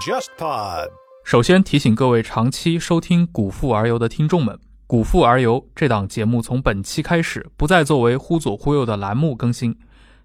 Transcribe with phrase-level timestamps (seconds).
[0.00, 0.88] JustPod。
[1.24, 9.78] 首先提醒各位长期收听《古富而游》的听众们，《古富而游》这档节目从本期开始不再作为忽左忽右的栏目更新，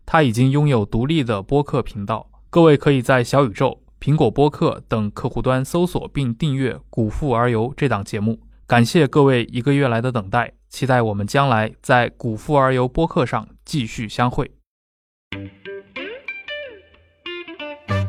[0.05, 2.29] 它已经拥有独立的播客频道。
[2.49, 8.39] 各位可以在小宇宙、苹果播客等客户端搜索并订阅《古富而游》这档节目。
[8.65, 14.49] 感谢各位一个月来的等待，期待我们将来在《古富而游》播客上继续相会。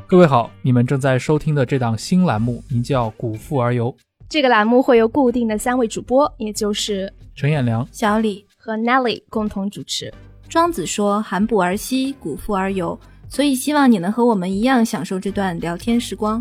[0.07, 3.93] 各位好，你们正在收听的这档新栏目名叫《古富而游》，
[4.29, 10.13] 这个栏目会由固定的三位主播，也就是陈彦良、小李和 Nelly 共同主持。
[10.49, 12.99] 庄子说：“含哺而息，古富而游。”
[13.29, 16.41] 所以希望你能和我们一样享受这段聊天时光。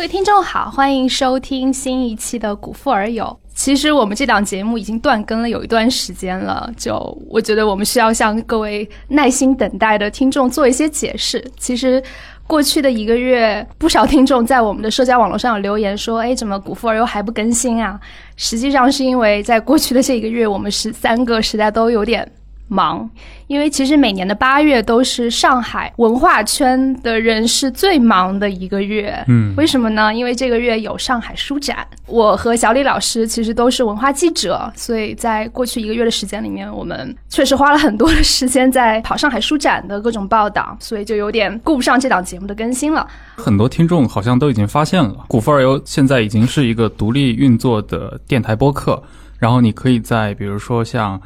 [0.00, 3.22] 各位听众好，欢迎收听新一期的《古富而游》。
[3.54, 6.96] 其实我们这档节目已经断更了有一段时间了，就
[7.28, 11.44] 我觉得我们需要向各位耐心等待的听众做一些解释。
[11.58, 12.02] 其实
[12.46, 18.00] 过去的一个月，不少听众在我们的社交网络上有留言说：“哎，怎么《古富而游》还不更新啊？”
[18.36, 22.26] 实际上是因为在过去的这一个月，我们十三个实在都有点。
[22.70, 23.10] 忙，
[23.48, 29.22] 因为其实每年的八月都是上海文化圈的人是最忙的一个月。
[29.26, 30.14] 嗯，为什么呢？
[30.14, 31.84] 因为这个月有上海书展。
[32.06, 43.04] 我和小李老师其实都是文化记者，所以在过去一个月的时间里面，我们确实花了很多的时间在跑上海书展的各种报道，所以就有点顾不上这档节目的更新了。
[43.34, 49.02] 很多听众好像都已经发现了，古风而游现在已经是一个独立运作的电台播客，
[49.40, 51.20] 然后你可以在比如说像。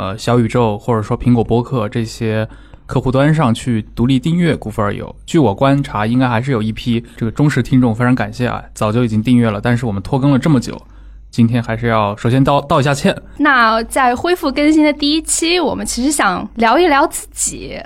[0.00, 2.48] 呃，小宇宙或者说苹果播客这些
[2.86, 5.06] 客户端上去独立订阅《古风而游》。
[5.26, 9.60] 据我观察，应该还是有一批这个忠实听众，非常感谢啊，早就已经订阅了。
[9.60, 10.80] 但是我们拖更了这么久，
[11.30, 13.14] 今天还是要首先道道一下歉。
[13.36, 17.78] 那在恢复更新的第一期，我们其实想聊一聊自己。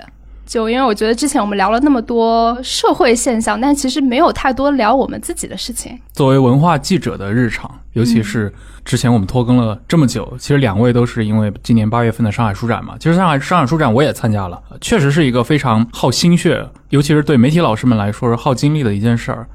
[0.45, 5.97] 就因为我觉得之前我们聊了那么多社会现象，但其实没有太多聊我们自己的事情。
[6.13, 8.53] 作为文化记者的日常，尤其是
[8.83, 12.95] 之前我们拖更了这么久，其实两位都是因为今年八月份的上海书展嘛。
[12.99, 19.47] 其实上海上海书展我也参加了，确实是一个非常耗心血，尤其是对媒体老师们来说是耗精力的一件事儿。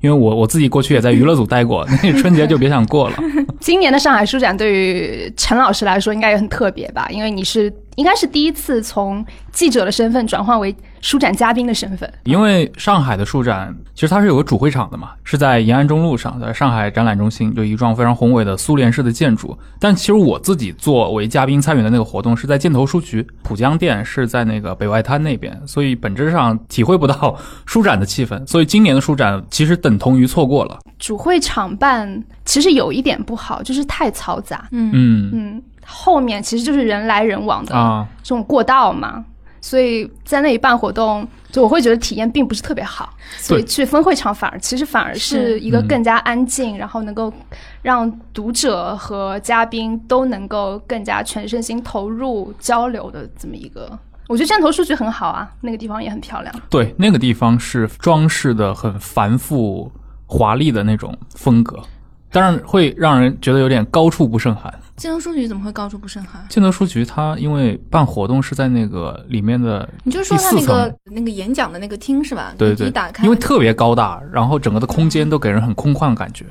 [0.00, 3.16] 因为我我自己过去也在娱乐组待过， 那春节就别想过了。
[3.60, 7.06] 今年的上海书展对于陈老师来说应该也很特别吧？
[7.10, 7.70] 因为你是。
[7.98, 12.08] 应该是第一次从记者的身份转换为书展嘉宾的身份。
[12.22, 19.58] 因为上海的书展其实它是有个主会场的嘛，是在延安中路上，在上海展览中心，就一幢非常宏伟的苏联式的建筑。
[19.80, 28.46] 但其实我自己作为嘉宾参与的那个活动是在箭头书局，浦江店是在那个北外滩那边，所以本质上体会不到书展的气氛。
[28.46, 30.78] 所以今年的书展其实等同于错过了。
[31.00, 34.68] 主会场办其实有一点不好，就是太嘈杂。
[34.70, 35.62] 嗯嗯嗯。
[35.90, 39.24] 后面其实就是人来人往的这种过道嘛，
[39.60, 43.12] 所以在那里办活动，就我会觉得体验并不是特别好。
[43.38, 47.32] 所以去分会场反而其实反而是一个更加安静，然后能够
[47.82, 53.98] 让读者和嘉宾都能够更加全身心投入交流的这么一个。
[54.28, 56.54] 我觉得站头数据很好啊，那个地方也很漂亮。
[56.68, 59.90] 对，那个地方是装饰的很繁复
[60.26, 61.78] 华丽的那种风格。
[62.30, 64.72] 当然会让人觉得有点高处不胜寒。
[64.98, 66.44] 建德书局怎么会高处不胜寒？
[66.50, 72.52] 建德书局它因为办活动是在那个里面的，你就说它那个那个演讲的那个厅是吧？
[72.58, 76.44] 对对，打开，因为特别高大，然后整个的空间都给人很空旷的感觉。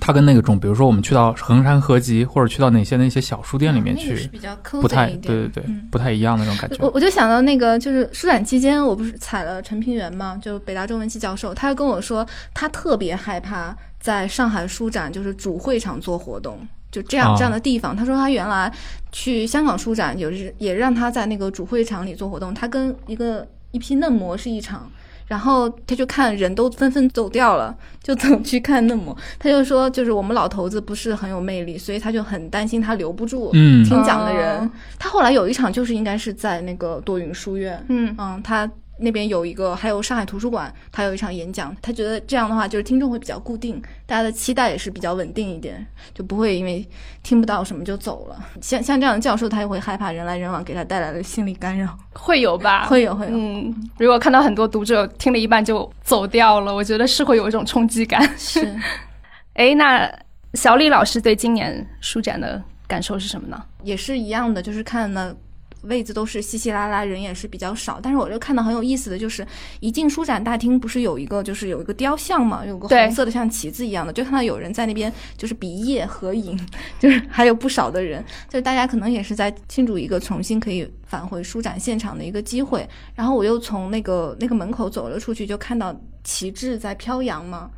[0.00, 6.76] 它跟那个种，比如说我们去到衡山合集，或者去到哪些那些小书店里面去，比较不太对对对，不太一样那种感觉。
[6.80, 13.76] 我我就想到那个，就是书展期间，我不是采了陈平原嘛，就北大中文系教授，他跟我说，他特别害怕。
[14.00, 16.58] 在上海书展就是主会场做活动，
[16.92, 17.96] 就这样这样的地方。
[17.96, 18.72] 他说他原来
[19.10, 22.54] 去香港书展，有时也让他在那个主会场里做活动。
[22.54, 24.88] 他跟一个一批嫩模是一场，
[25.26, 29.16] 然后他就看人都纷纷走掉了，就走去看嫩模。
[29.38, 34.70] 他就说，就是我们老头子不是很有魅力，所以他就很担心他留不住听讲的人。
[34.98, 38.70] 他后来有一场就是应该是在那个多云书院，嗯嗯，他。
[38.98, 41.74] 那边有一个，还有上海图书馆，他有一场演讲。
[41.82, 45.84] 他觉得这样的话，就是听众会比较固定，大家的期待也是比较稳定一点，
[46.14, 46.86] 就不会因为
[47.22, 48.44] 听不到什么就走了。
[48.60, 52.86] 像像这样的教授，他也会害怕人来人往给他带来的心理干扰，会有吧？
[52.86, 53.32] 会有会有。
[53.32, 58.22] 嗯，如果看到很多读者听了一半就走掉了，我觉得是会有一种冲击感。
[58.38, 58.72] 是。
[59.54, 60.10] 哎，那
[60.54, 63.62] 小李老师对今年书展的感受是什么呢？
[63.82, 65.34] 也是一样的，就是看了。
[65.82, 68.00] 位子都是稀稀拉拉，人也是比较少。
[68.02, 69.46] 但是我就看到很有意思的就是，
[69.80, 76.58] 一进书展大厅，不是有一个就是有一个雕像嘛，有个红色的像旗子一样的，就看到有人在那边就是比耶合影，
[76.98, 82.88] 就是还有不少的人，就是大家可能也是在庆祝一个重新可以返回书展现场的一个机会。
[83.14, 85.94] 然后我又从那个那个门口走了出去，就看到
[86.24, 87.70] 旗帜在飘扬嘛。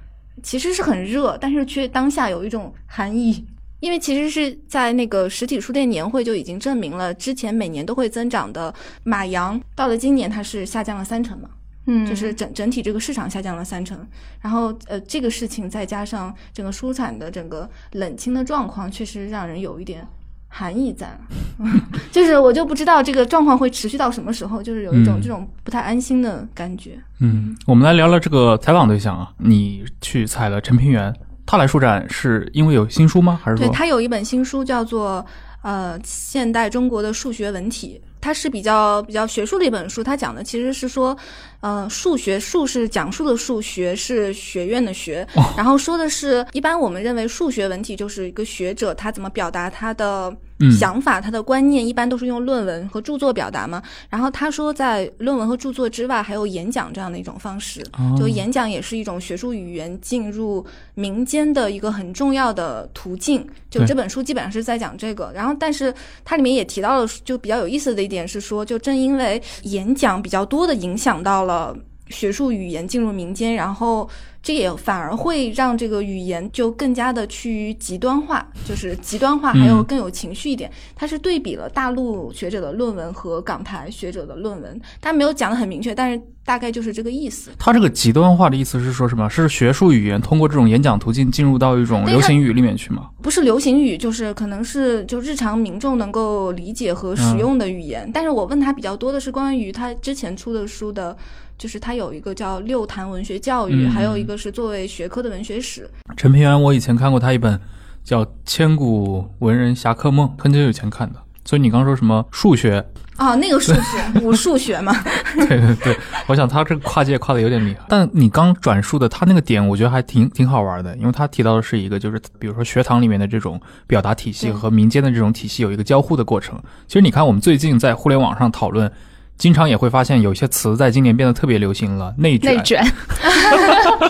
[0.43, 3.47] 其实是很热，但是却当下有一种寒意，
[3.81, 11.49] 因为其实是在那个实体书店年会就已经证明了，之前每年都会增长的马洋，到了今年它是下降了三成嘛。
[11.87, 13.99] 嗯，就是整整体这个市场下降了三成，
[14.41, 20.03] 然后呃，这个事情再加上整个书产的整个冷清的状况，确实让人有一点
[20.49, 21.15] 寒意在，
[22.11, 26.99] 就是我就不知道这个状况会持续到什么时候，就是有一种嗯这种不太安心的感觉。
[27.19, 29.31] 嗯，我们来聊聊这个采访对象啊。
[29.37, 31.15] 你去采了陈平原，
[31.47, 33.39] 他来书展是因为有新书吗？
[33.43, 35.25] 还是对说他有一本新书叫做
[35.63, 40.03] 呃《现代中国的数学文体》，它是比较比较学术的一本书。
[40.03, 41.17] 它讲的其实是说，
[41.61, 45.27] 呃，数学数是讲述的数，学是学院的学，
[45.57, 53.83] 然后说的是一般我们认为数学文体就是一个学者他怎么表达他的嗯想法、他的观念，一般都是用论文和著作表达嘛。
[54.09, 57.83] 然后他说，在论文和著作之外，还有演讲这样的一种方式。
[57.99, 60.65] 哦就演讲也是一种学术语言进入
[60.95, 63.47] 民间的一个很重要的途径。
[63.69, 65.93] 就这本书基本上是在讲这个，然后但是
[66.25, 71.77] 它里面也提到了，就比较有意思的一点是说，就正因为演讲比较多的影响到了
[72.09, 74.09] 学术语言进入民间，然后。
[74.47, 80.71] 这也反而会让这个语言就更加的趋于极端化，就是极端化，还有嗯更有情绪一点。
[80.95, 87.53] 它是对比了大陆学者的论文和港台学者的论文，他没有讲的很明确，但是大概就是这个意思。
[87.59, 89.31] 他这个极端化的意思是说什么？
[89.31, 93.09] 是学术语言通过这种演讲途径进入到一种流行语里面去吗？
[93.23, 98.11] 不是流行语，就是可能是就日常民众能够理解和使用的语言。
[98.13, 101.17] 但是我问他比较多的是关于他之前出的书的，
[101.57, 105.89] 就是他有一个叫《六坛文学教育》嗯还有一个是作为学科的文学史。
[106.17, 107.59] 陈平原，我以前看过他一本
[108.03, 111.19] 叫《千古文人侠客梦》，很久以前看的。
[111.45, 112.85] 所以你刚说什么数学？
[113.19, 113.81] 哦，那个数学，
[114.23, 114.93] 武数学嘛。
[115.37, 115.97] 对对对，
[116.27, 117.81] 我想他这个跨界跨的有点厉害。
[117.89, 126.59] 但你刚转述的他那个点，我觉得还挺挺好玩的，因为他提到的是一个，就是比如说学堂里面的这种表达体系和民间的这种体系有一个交互的过程。
[126.89, 128.91] 其实你看，我们最近在互联网上讨论。
[129.37, 132.55] 经常也会发现有一些词在今年变得特别流行了，内卷。
[132.55, 132.81] 内卷，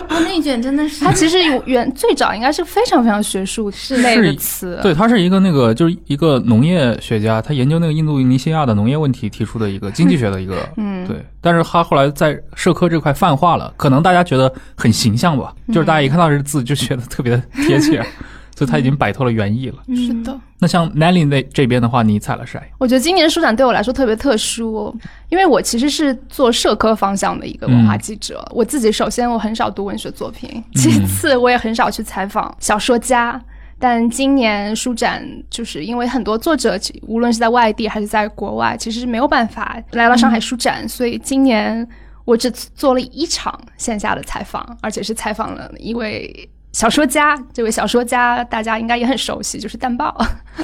[0.09, 1.03] 哦 内卷真的是。
[1.03, 11.17] 它其实有原最早应该是非常非常学术类的词，对，他是一个那个就是一个农业学家，他研究那个印度尼西亚的农业问题提出的一个经济学的一个， 嗯，对。
[11.41, 18.03] 但是他后来在社科这块泛化了，可能大家觉得很形象吧，就是大家一看到这个字就觉得特别的贴切，
[18.55, 19.75] 所以他已经摆脱了原意了。
[19.93, 20.39] 是的。
[20.57, 22.59] 那像 Nelly 那这边的话，你踩了谁？
[22.77, 24.97] 我觉得今年书展对我来说特别特殊，
[25.29, 28.43] 因为我其实是做社科方向的一个文化记者。
[28.51, 33.39] 我自己首先我很少读文学作品，其次我也很少去采访小说家。
[33.77, 41.85] 但今年书展就是因为很多作者，其无论是在外地还是在国外，其实是没有办法来到上海书展，所以今年
[42.23, 46.49] 我只做了一场线下的采访，而且是采访了一位。
[46.75, 50.13] 小说家，这位小说家大家应该也很熟悉，就是淡豹。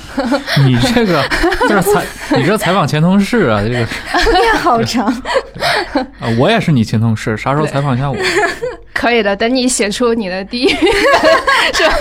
[0.68, 1.24] 你这个
[1.70, 2.04] 就是采，
[2.36, 5.06] 你这采访前同事啊，这个面好长。
[6.20, 8.18] 啊，我也是你前同事，啥时候采访一下我？
[8.94, 11.96] 可以的，等你写出你的第一是吧？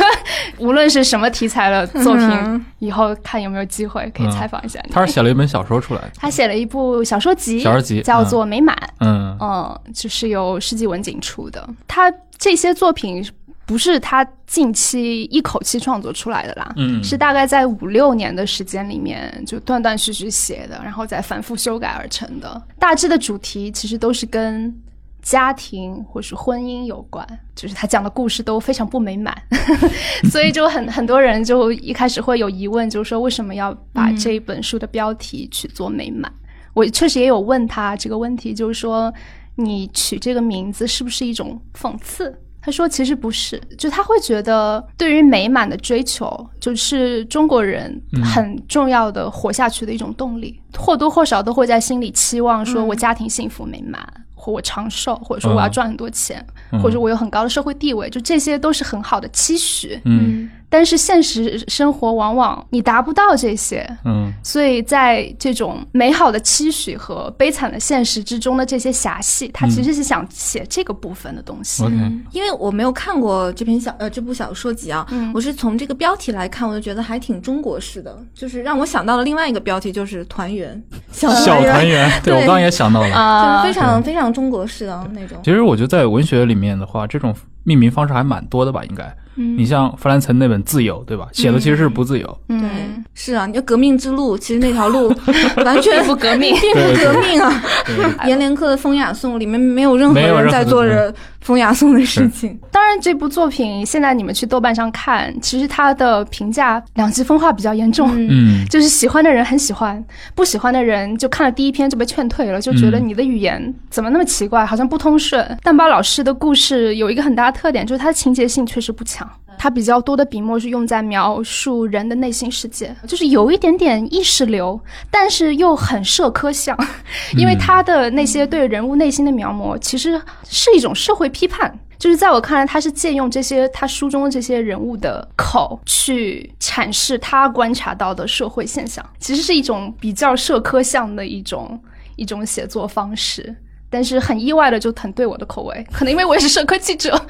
[0.59, 4.93] 无论是什么题材的作品，嗯以后看有没有机会可以采访一下你。
[4.93, 11.65] 他是写了一本小说出来的，他写了一部小说集，小说集叫做《美满》，嗯嗯，就是由世纪文景出的。
[11.87, 13.25] 他这些作品
[13.71, 22.61] 不是他近期一口气创作出来的啦，嗯，是大概在五六年的时间里面就断断续续写的，然后再反复修改而成的。
[22.81, 24.77] 大致的主题其实都是跟
[25.23, 27.25] 家庭或是婚姻有关，
[27.55, 29.41] 就是他讲的故事都非常不美满，
[30.33, 36.29] 所以就很很多人就一开始会有疑问，就是说为什么要把这一本书的标题取作美满？
[36.75, 39.15] 我确实也有问他这个问题，就是说
[39.55, 42.37] 你取这个名字是不是一种讽刺？
[42.63, 54.07] 他说其实不是，就他会觉得对于美满的追求，就是中国人很重要的活下去的一种动力，或多或少都会在心里期望说我家庭幸福美满。
[54.43, 60.01] 或我长寿，或者说我要赚很多钱，嗯或者我有很高的社会地位，就这些都是很好的期许。
[60.07, 71.83] 嗯但是现实生活往往你达不到这些，嗯所以在这种美好的期许和悲惨的现实之中的这些狭隙，他其实是想写这个部分的东西。
[71.85, 71.95] ，OK，
[72.31, 83.07] 因为我没有看过这篇小呃这部小说集啊，嗯我是从这个标题来看，我就觉得还挺中国式的，就是让我想到了另外一个标题，就是团圆， 小小团圆，对我刚刚也想到了。
[83.09, 85.37] 就是啊非常非常中国式的那种。
[85.43, 87.35] 其实我觉得在文学里面的话，这种
[87.65, 89.13] 命名方式还蛮多的吧，应该。
[89.41, 91.27] 嗯你像弗兰岑那本《自由》，对吧？
[91.33, 92.27] 写的其实是不自由。
[92.47, 95.13] 对嗯，，是啊，你就革命之路，其实那条路
[95.65, 96.55] 完全不革命。
[96.61, 97.63] 并不革命啊。
[97.87, 102.59] 对阎 连科的《风雅颂》里面没有任何人在做着风雅颂的事情。
[102.71, 108.11] 当然，这部作品现在你们去豆瓣上看，其实它的评价两极分化比较严重。
[108.15, 110.03] 嗯嗯，就是喜欢的人很喜欢，
[110.35, 115.41] 不喜欢的人就看了第一篇就被劝退了，就觉得嗯你的语言怎么那么奇怪，好像不通顺。
[115.63, 126.77] 蛋巴老师的故事有一个很大的特点，就是它的情节性确实不强，他比较多的笔墨是用在描述人的内心世界，就是有一点点意识流，但是又很社科像，
[127.37, 131.79] 因为他的那些对人物内心的描摹，其实是一种社会批判。
[131.99, 141.79] 就是在我看来，他是借用这些他书中的这些人物的口去阐释他观察到的社会现象，其实是一种比较社科向的一种
[142.17, 143.55] 一种写作方式。
[143.91, 147.21] 但是很意外的就很对我的口味， 可能因为我也是社科记者。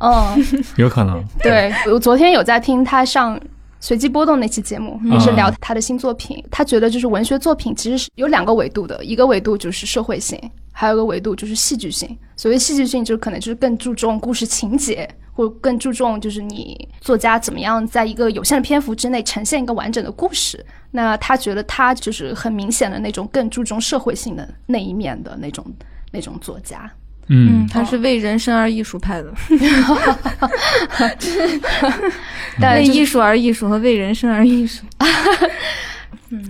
[0.00, 0.46] 嗯，
[0.76, 1.24] 有可能。
[1.42, 3.40] 对我昨天有在听他上。
[3.78, 10.40] 随机波动那期节目也是聊他的新作品，他觉得就是文学作品其实是有两个维度的，一个维度就是社会性，
[10.72, 12.16] 还有一个维度就是戏剧性。
[12.36, 20.64] 所谓戏剧性，就可能就是更注重故事情节，或更注重就是你作家怎么样在一个有限的篇幅之内呈现一个完整的故事。
[20.90, 25.66] 那他觉得他就是很明显的那种更注重社会性的那一面的那种
[26.10, 26.90] 那种作家。
[27.28, 29.30] 嗯，他是为人生而艺术派的，
[32.62, 34.86] 为艺术而艺术和为人生而艺术。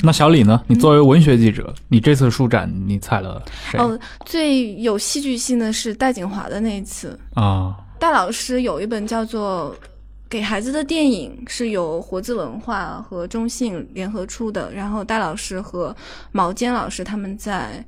[0.03, 0.63] 那小李呢？
[0.69, 7.75] 你作为文学记者，你这次书展你采了谁哦，最有戏剧性的是戴景华的那一次，啊？
[7.99, 9.75] 戴老师有一本叫做
[10.29, 14.73] 《给孩子的电影》，是由活字文化和中信联合出的。
[14.73, 15.95] 然后戴老师和
[16.33, 17.85] 毛尖老师他们在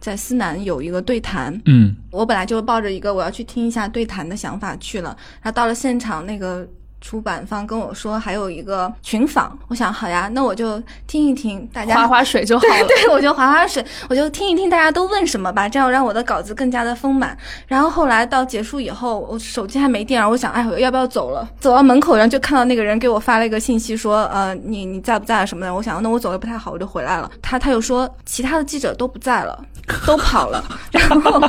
[0.00, 1.58] 在思南有一个对谈。
[1.66, 6.66] 嗯我本来就抱着一个我要去听一下对谈的想法去了，然后到了现场，那个
[7.02, 12.74] 出版方跟我说还有一个群访，我想好呀，那我就听一听大家划划水就好了。
[12.86, 17.36] 对，我就划划水，我就听一听大家都问什么吧，这样让我的稿子更加的丰满。
[17.66, 21.46] 然后后来到结束以后，我手机还没电，然后我想，哎，我要不要走了？
[21.60, 25.74] 走到门口，然后就看到那个人给我发了一个信息，说，呃，你你在不在啊什么的。
[25.74, 27.28] 我想，那我走的不太好，我就回来了。
[27.42, 29.58] 他他又说，其他的记者都不在了，
[30.06, 30.64] 都跑了。
[30.92, 31.40] 然后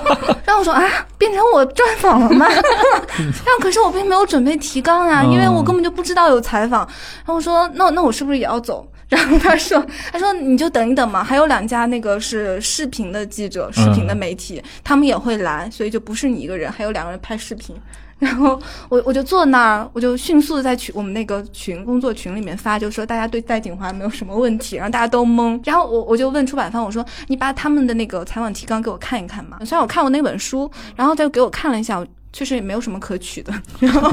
[0.45, 0.83] 然后我说啊，
[1.17, 2.47] 变成我专访了吗？
[2.49, 6.81] 然后可是我并没有准备提纲啊，因为我根本就不知道有采访。
[6.81, 8.87] 然后我说，那那我是不是也要走？
[9.09, 17.75] 然后他说：“他说你就等一等嘛，还有两家那个是视频的记者、视频的媒体，他们也会来，所以就不是你一个人，还有两个人拍视频。”
[18.17, 18.57] 然后
[18.87, 25.59] 我我就坐那儿，我就迅速的在群我们那个群工作群里面发，就说大家对戴锦华没有什么问题，然后大家都懵。
[25.65, 29.57] 然后我我就问出版方，我说你把他们的那个采访提纲给我看一看嘛。
[29.65, 32.03] 虽然我看过那本书，然后他就给我看了一下，
[32.33, 33.53] 确实也没有什么可取的。
[33.79, 34.11] 然后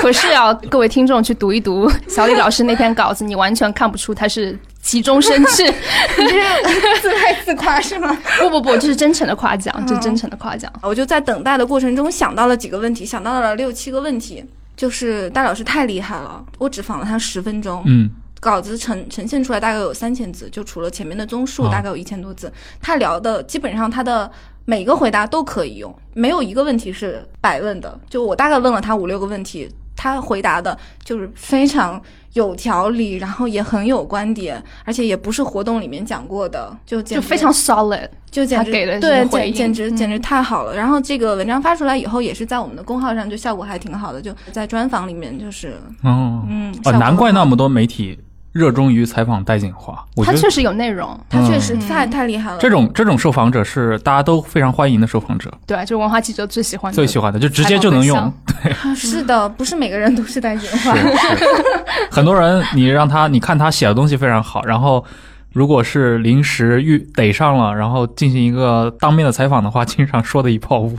[0.00, 5.64] 可是啊，各位听众去读一读小李老师那篇稿子，你完全看不出他是急中生智。
[6.18, 8.16] 你这是自嗨自夸是吗？
[8.38, 10.72] 不不不，这是真诚的夸奖，这是真诚的夸奖。
[10.82, 14.44] 我就在等待的过程中想到了几个问题，想到了六七个问题。
[14.76, 18.10] 就是戴老师太厉害了，我只访了他十分钟，嗯
[18.40, 22.52] 稿子呈呈现出来大概有三千字，就除了前面的综述啊大概有一千多字。
[22.82, 24.28] 他聊的基本上他的
[24.64, 27.98] 每个回答都可以用，没有一个问题是白问的。
[28.08, 32.00] 就我大概问了他五六个问题，他回答的就是非常
[32.32, 40.74] 有条理，然后也很有观点，而且也不是活动里面讲过的，就简直就非常 solid，就简直他给的对简简直嗯简直太好了。
[40.74, 48.18] 然后这个文章发出来以后，也是在我们的公号上，就效果还挺好的，就在专访里面就是哦嗯，难怪那么多媒体
[48.54, 49.92] 热衷于采访戴锦华。
[50.14, 51.18] 我觉得他确实有内容。
[51.28, 52.58] 他确实嗯太太厉害了。
[52.58, 56.94] 这种这种受访者是大家都非常欢迎的受访者，对，就是文化记者最喜欢的。
[56.94, 58.32] 最喜欢的就直接就能用。
[58.62, 60.96] 对 是的，不是每个人都是戴锦华。
[60.96, 61.44] 是是，
[62.10, 65.04] 很多人你让他你看他写的东西非常好，然后
[65.52, 70.96] 如果是临时遇逮上了，然后进行一个当面的采访的话，经常说的一泡污。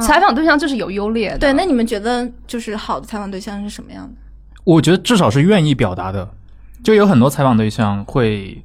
[0.00, 1.38] 采访对象就是有优劣的。
[1.38, 4.14] 对，那你们觉得就是好的采访对象是什么样的？
[4.64, 6.28] 我觉得至少是愿意表达的，
[6.82, 8.62] 就有很多采访对象会，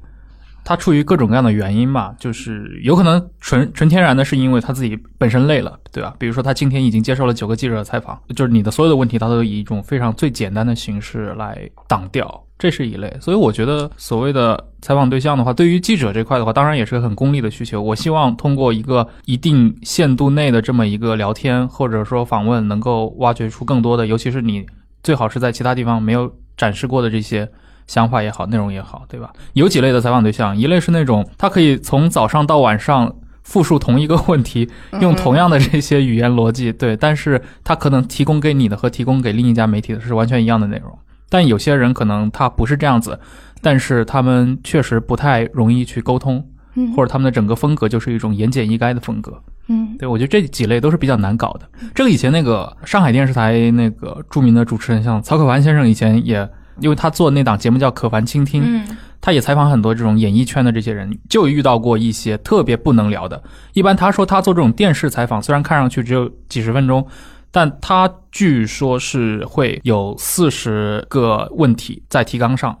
[0.64, 6.14] 他出于各种各样的原因吧，就是有可能纯纯天然的是因为他自己本身累了，对吧？
[6.18, 13.12] 比如说他今天已经接受了九个记者的采访，就是你的所有的问题，他都以一种非常最简单的形式来挡掉，这是一类。
[13.20, 17.82] 所以我觉得所谓的采访对象的话，对于记者这块的话，当然也是很功利的需求。
[17.82, 24.64] 我希望通过一个一定限度内的这么一个聊天或者说访问，能够挖掘出更多的，尤其是你
[25.02, 27.50] 最好是在其他地方没有展示过的这些
[27.86, 29.32] 想法也好，内容也好，对吧？
[29.54, 34.68] 有几类的采访对象，一类是那种他可以从早上到晚上复述同一个问题，
[35.00, 40.96] 用同样的这些语言逻辑，对，但是他可能提供给你的和提供给另一家媒体的是完全一样的内容。
[41.28, 43.18] 但有些人可能他不是这样子，
[43.60, 49.42] 但是他们确实不太容易去沟通，嗯或者他们的整个风格就是一种言简意赅的风格。
[49.68, 51.68] 嗯对，我觉得这几类都是比较难搞的。
[51.94, 56.46] 这个以前那个上海电视台那个著名的主持人，像曹可凡先生，以前也
[56.80, 63.40] 因为他做那档节目叫《可凡倾听》，嗯他也采访很多这种演艺圈的这些人，就遇到过一些特别不能聊的。
[63.72, 67.06] 一般他说他做这种电视采访，虽然看上去只有几十分钟，
[67.52, 72.76] 但他据说是会有四十个问题在提纲上，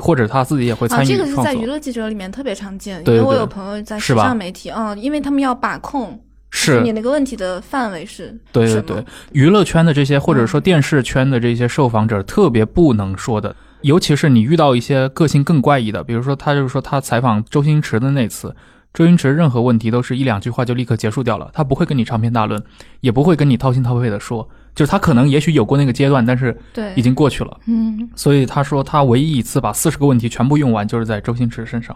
[0.00, 1.36] 或者他自己也会啊，参与这个是。
[1.36, 6.20] 在娱乐记者里面特别常见，因为我有朋友在时尚媒体，嗯，因为他们要把控
[6.54, 6.80] 是。
[6.82, 10.62] 你那个问题的范围是对对对，娱乐圈的这些，或者说嗯。
[10.62, 13.54] 电视圈的这些受访者，特别不能说的。
[13.82, 18.54] 尤其是你遇到一些个性更怪异的，比如说他就是说他采访周星驰的那次，
[18.94, 22.62] 周星驰任何问题都是一两句话就立刻结束掉了，他不会跟你长篇大论，
[23.00, 26.94] 也不会跟你掏心掏肺的说，就是他可能也许有过那个阶段，但是对。
[26.96, 27.60] 已经过去了。
[27.66, 31.94] 嗯，所以他说他唯一一次把四十个问题全部用完，就是在周星驰身上。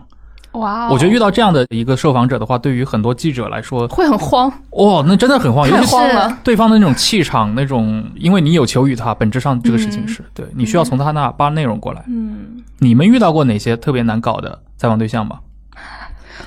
[0.59, 6.39] 哇哦，我觉得遇到这样的一个受访者的话，对于很多记者来说，会很慌，哇、那真的很慌，尤太其是慌了。
[6.43, 12.03] 对方的那种气场，那种，因为你有求于他，本质上这个事情是、对你需要从他那扒内容过来。
[12.09, 15.39] 嗯，你们遇到过哪些特别难搞的采访对象吗？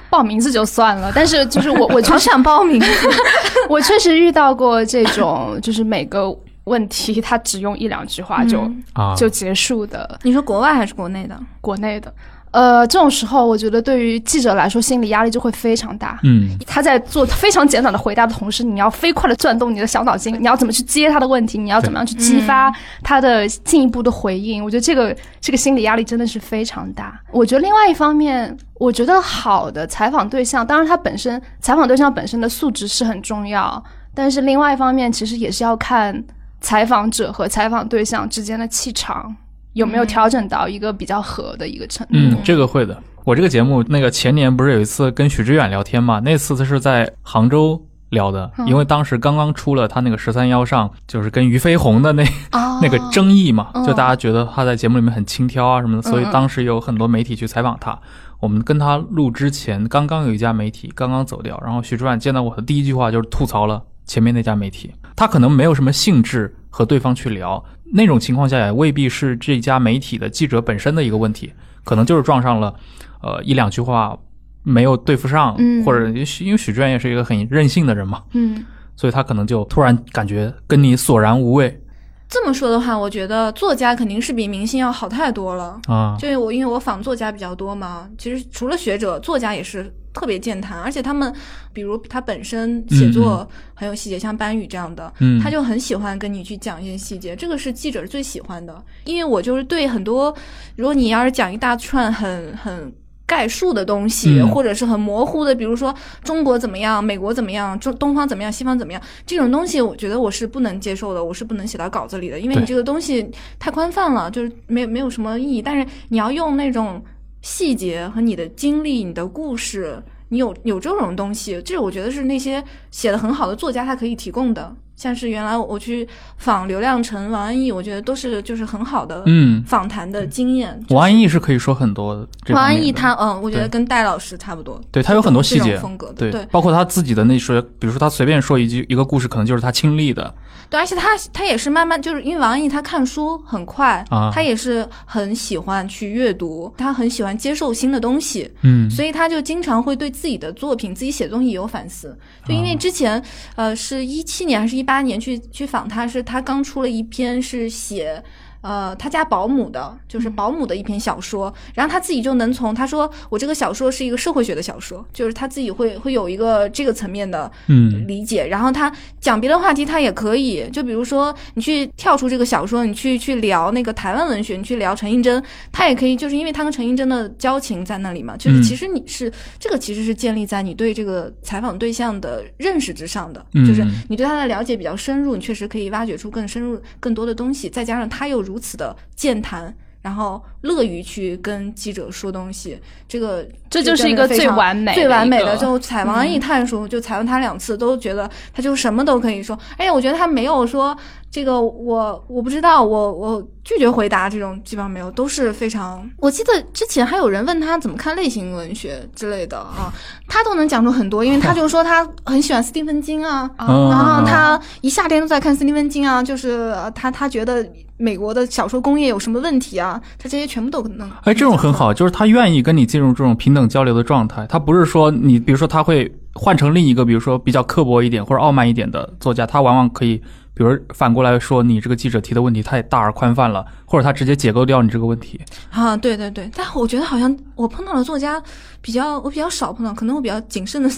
[0.10, 2.82] 报名字就算了，但是就是我， 我确好实，想报名，
[3.70, 11.40] 我确实遇到过这种，就是每个问题他只用一两句话就、嗯啊，就结束的，你说国外还是国内的？
[11.62, 12.14] 国内的。
[12.52, 16.20] 呃，这种时候，我觉得对于记者来说，心理压力就会非常大。
[16.24, 22.70] 嗯他在做非常简短的回答的同时，你要飞快的转动你的小脑筋，你要怎么去接他的问题，你要怎么样去激发
[23.02, 24.64] 他的进一步的回应。
[24.64, 27.18] 我觉得这个这个心理压力真的是非常大。
[27.32, 33.82] 我觉得另外一方面，我觉得好的采访对象，当然他本身采访对象本身的素质是很重要，
[34.14, 36.22] 但是另外一方面，其实也是要看
[36.60, 39.34] 采访者和采访对象之间的气场
[39.74, 42.14] 有没有调整到一个比较合的一个程度。
[42.14, 43.02] 嗯，这个会的。
[43.24, 46.20] 我这个节目那个前年不是有一次跟许知远聊天嘛？
[46.20, 57.98] 那次他是在杭州聊的，嗯因为当时刚刚出了他那个十三幺上，就是跟俞飞鸿的那哦 那个争议嘛，嗯就大家觉得他在节目里面很轻佻啊什么的，所以当时有很多媒体去采访他。
[58.40, 71.52] 我们跟他录之前，刚刚有一家媒体刚刚走掉，然后许知远见到我的第一句话就是吐槽了前面那家媒体，他可能没有什么兴致和对方去聊，那种情况下也未必是这家媒体的记者本身的一个问题，
[71.84, 72.74] 可能就是撞上了，
[73.22, 74.18] 呃一两句话
[74.64, 75.84] 没有对付上，嗯。
[75.84, 76.14] 或者因
[76.52, 78.66] 为许志远也是一个很任性的人嘛，嗯。
[78.96, 81.82] 所以他可能就突然感觉跟你索然无味。
[82.30, 85.78] 这么说的话，我觉得作家肯定是比明星要好太多了。
[85.88, 91.34] 啊，就我因为我仿作家比较多嘛，其实除了学者，作家也是特别健谈，而且他们，
[91.74, 98.84] 比如他本身写作很有细节，像班宇这样的，嗯他就很喜欢跟你去讲一些细节，这个是记者最喜欢的。
[99.06, 100.36] 因为我就是对很多，
[100.76, 102.94] 如果你要是讲一大串很很。
[103.24, 115.62] 概述的东西，嗯或者是很模糊的，比如说中国怎么样，美国怎么样，中东方怎么样，西方怎么样，这种东西，我觉得我是不能接受的，我是不能写到稿子里的，因为你这个东西太宽泛了，就是没没有什么意义。
[115.62, 117.02] 但是你要用那种
[117.42, 124.76] 细节和你的经历、你的故事，你有有这种东西，这我觉得是那些写的很好的作家他可以提供的。
[125.02, 130.80] 像是原来我去访刘亮程、王安忆，我觉得都是就是很好的嗯，访谈的经验。
[130.90, 132.66] 王安忆是可以说很多的这王。
[132.66, 140.32] 安忆他嗯，我觉得跟戴老师差不多，对他有很多细节风格的，对，对包括他自己的那些，比如说他随便说一句一个故事，可能就是他亲历的，
[140.70, 152.16] 对，而且他他也是慢慢就是因为王安忆他看书很快，啊他也是很喜欢去阅读，他很喜欢接受新的东西，嗯，所以他就经常会对自己的作品、自己写东西有反思。
[152.48, 153.22] 就因为之前，
[153.56, 158.22] 呃，是一七年还是一八八年去去访他，是他刚出了一篇是写。
[158.62, 178.64] 呃，他家保姆的，就是保姆的一篇小说，然后他自己就能从他说我这个小说是一个社会学的小说，就是他自己会会有一个这个层面的嗯理解，然后他讲别的话题，他也可以，就比如说你去跳出这个小说，你去去聊那个台湾文学，你去聊陈映真，他也可以，就是因为他跟陈映真的交情在那里嘛，就是嗯。
[178.64, 183.66] 其实你是、这个其实是建立在你对这个采访对象的认识之上的，嗯。
[183.66, 189.74] 就是你对他的了解比较深入，你确实可以挖掘出更深入更多的东西，再加上他又如此的健谈。
[190.04, 192.76] 然后乐于去跟记者说东西，
[193.08, 195.56] 这个这就是一个最完美、最完美的。
[195.56, 199.56] 就采王安忆探叔，就采访他两次，都觉得他就什么都可以说。
[199.78, 200.98] 哎呀我觉得他没有说
[201.30, 206.10] 这个我我不知道，我我拒绝回答这种，基本上没有，都是非常。
[206.18, 209.94] 我记得之前还有人问他怎么看类型文学之类的啊，
[210.28, 217.64] 他都能讲出很多，因为他 就说他很喜欢斯蒂芬金啊，然后他一夏天都在看斯蒂芬金啊，就是他他觉得。
[218.02, 220.02] 美国的小说工业有什么问题啊？
[220.18, 221.10] 他这些全部都能。
[221.24, 224.46] 哎，这种很好，就是他愿意跟你进入这种平等交流的状态。
[224.48, 230.22] 他不是说你，比如说他会换成另一个，比如说比较刻薄一点或者傲慢一点的作家，他往往可以。
[230.54, 235.40] 比如反过来说，你这个记者提的问题太大而宽泛了，或者他直接解构掉你这个问题
[235.72, 236.50] 啊，对对对。
[236.56, 238.42] 但我觉得好像我碰到的作家
[238.82, 240.90] 比较，我比较少碰到，可能我比较谨慎的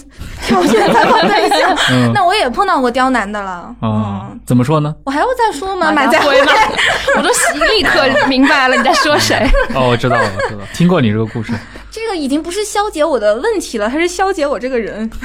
[0.42, 2.12] 挑选采访对象。
[2.12, 3.74] 那我也碰到过刁难的了。
[3.80, 4.94] 啊，怎么说呢？
[5.04, 5.92] 我还要再说吗？
[5.92, 6.52] 马家辉吗？
[7.16, 7.28] 我都
[7.66, 9.48] 立刻明白了你在说谁。
[9.74, 11.52] 哦，我知道了，我知道，听过你这个故事。
[11.90, 15.08] 这个已经不是消解我的问题了，它是消解我这个人。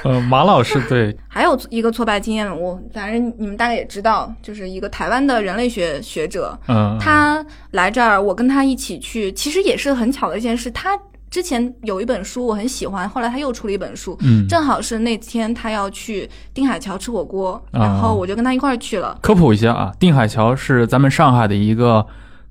[0.04, 10.70] 呃，马老师对， 还有一个挫败经验，我反正你们大概也知道，就是一个台湾的人类学学者，嗯，他来这儿，我跟他一起去，其实也是很巧的一件事。
[10.70, 10.98] 他
[11.30, 19.16] 之前有一本书我很喜欢，后来他又出了一本书，嗯，正好是那天他要去定海桥吃火锅，然后我就跟他一块儿去了。
[19.20, 22.06] 科普一下啊，定海桥是咱们上海的一个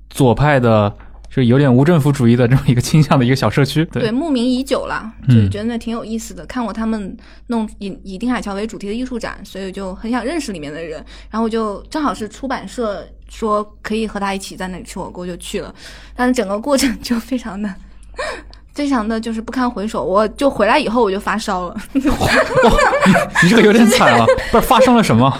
[0.08, 0.92] 左派的。
[1.30, 6.44] 就有点无政府主义的这么一个倾向的一个小社区，对，慕名已久了，就觉得那挺有意思的。
[6.46, 7.16] 看过他们
[7.46, 11.02] 弄以以丁海桥为主题的艺术展，所以就很想认识里面的人。
[11.30, 15.72] 然后我就正好是出版社说可以和他一起在那里吃火锅，就去了。
[16.16, 17.72] 但是整个过程就非常的、
[18.74, 20.04] 非常的就是不堪回首。
[20.04, 21.76] 我就回来以后我就发烧了。
[21.94, 25.32] 你这个有点惨了， 不是发生了什么？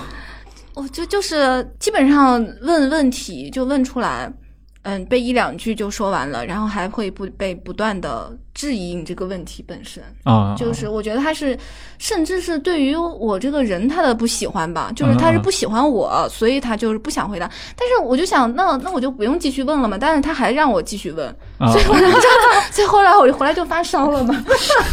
[0.74, 4.32] 我就就是基本上问问题就问出来。
[4.82, 11.58] 嗯，被一两句就说完了，然后还会不被不断的质疑你这个问题本身啊，就是我觉得他是，
[11.98, 17.46] 甚至是对于我这个人他的不喜欢吧，就是他是不喜欢我，所以他就是不想回答。
[17.76, 19.98] 但是我就想，那那我就不用继续问了嘛。
[20.00, 22.06] 但是他还让我继续问，所以我就
[22.72, 24.42] 所以后来我就回来就发烧了嘛，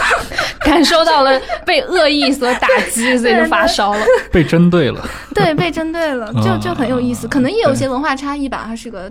[0.60, 5.08] 感受到了被恶意所打击，所以就发烧了，被针对了。
[5.34, 9.10] 对，被针对了，就就很有意思，可能也有些文化差异吧，他是个。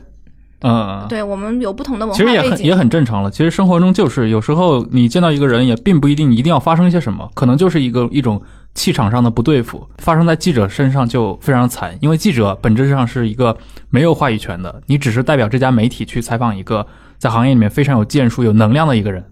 [0.62, 3.31] 嗯，对我们有不同的文化其实也很也很正常了。
[3.31, 8.40] 其实生活中就是有时候你见到一个人，也并不一定一定要发生一些什么，可能就是一个一种
[8.75, 9.87] 气场上的不对付。
[9.99, 13.57] 发生在记者身上就非常惨，因为记者本质上是一个
[13.90, 16.87] 没有话语权的，你只是代表这家媒体去采访一个
[17.19, 19.23] 在行业里面非常有建树、有能量的一个人，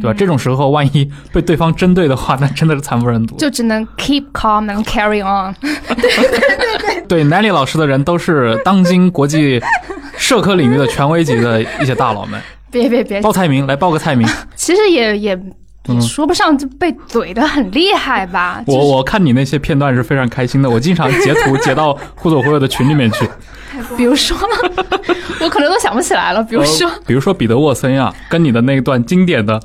[0.00, 0.14] 对吧？
[0.14, 3.36] 这种时候万一被对方针对的话，那真的是惨不忍睹。
[3.36, 5.54] 就只能 keep calm and carry on。
[5.60, 9.60] 对对对对，对 Nelly 老师的人都是当今国际。
[10.20, 12.38] 社科领域的权威级的一些大佬们，
[12.70, 14.28] 别别别，报菜名来报个菜名。
[14.54, 15.40] 其实也也
[15.88, 18.62] 也说不上就被怼的很厉害吧。
[18.66, 23.26] 我我看你那些片段是非常开心的，我经常截图截到互左互右的群里面去。
[23.96, 24.84] 比如说呢，
[25.40, 26.44] 我可能都想不起来了。
[26.44, 29.58] 比如说，比如说彼得沃森呀，跟你的那一段经典的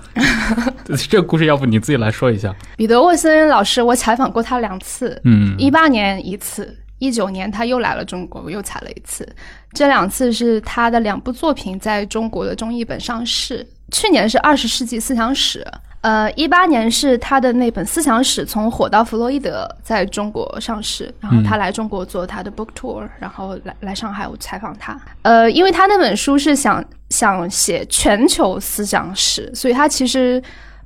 [1.10, 2.56] 这个故事，要不你自己来说一下？
[2.78, 6.78] 彼得沃森老师，我采访过他两次，嗯，一八年一次。
[7.00, 9.28] 一九年他又来了中国，我又采了一次。
[9.76, 13.68] 这两次是他的两部作品在中国的中译本上市。
[13.92, 15.60] 去年是《二十世纪思想史》，
[16.02, 21.14] 呃，一八年是他的那本《思想史：从火到弗洛伊德》在中国上市。
[21.20, 25.00] 然后他来中国做他的 book tour，然后来来上海我采访他。
[25.22, 30.42] 呃，因为他那本书是想想写全球思想史，所以他其实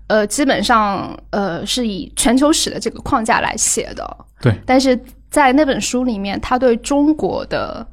[0.07, 4.17] 呃基本上呃是以全球史的这个框架来写的。
[4.41, 4.99] 对，但是。
[5.31, 7.85] 在那本书里面，他对中国的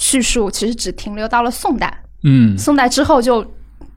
[0.00, 2.02] 叙述其实只停留到了宋代。
[2.24, 3.44] 嗯，宋代之后就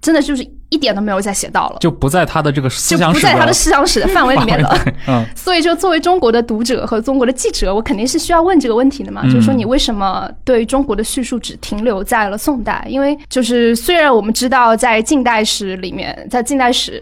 [0.02, 4.78] 真的就是一点都没有再写到了，就不在他的这个思想史，不在他的思想史的范围里面了。
[5.08, 12.86] 嗯，所以就作为中国的读者和中国的记者，我肯定是需要问这个问题的嘛，就是说你为什么对中国的叙述只停留在了宋代？
[12.90, 17.02] 因为就是虽然我们知道在近代史里面，在近代史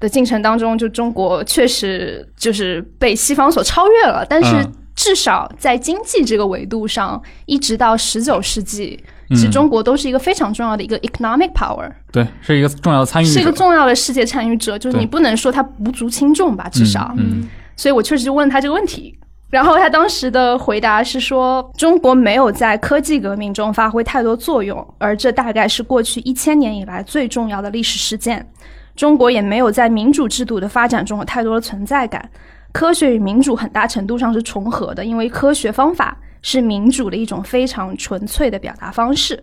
[0.00, 4.66] 的进程当中，就中国确实就是被西方所超越了，但是。
[5.00, 11.90] 至少在经济这个维度上，一直到十九世纪，其实中国都是一个非常重要的一个 economic power。
[12.12, 14.78] 对，是一个重要的参与者，是一个重要的世界参与者。
[14.78, 16.68] 就是你不能说他无足轻重吧？
[16.68, 17.48] 至少，嗯。
[17.76, 28.46] 所以我确实就问他这个问题，然后他当时的回答是说，中国没有在科技革命中发挥太多作用，而这大概是过去一千年以来最重要的历史事件。
[28.94, 32.28] 中国也没有在民主制度的发展中有太多的存在感。
[32.72, 39.42] 科学与民主很大程度上是重合的，因为科学方法是民主的一种非常纯粹的表达方式。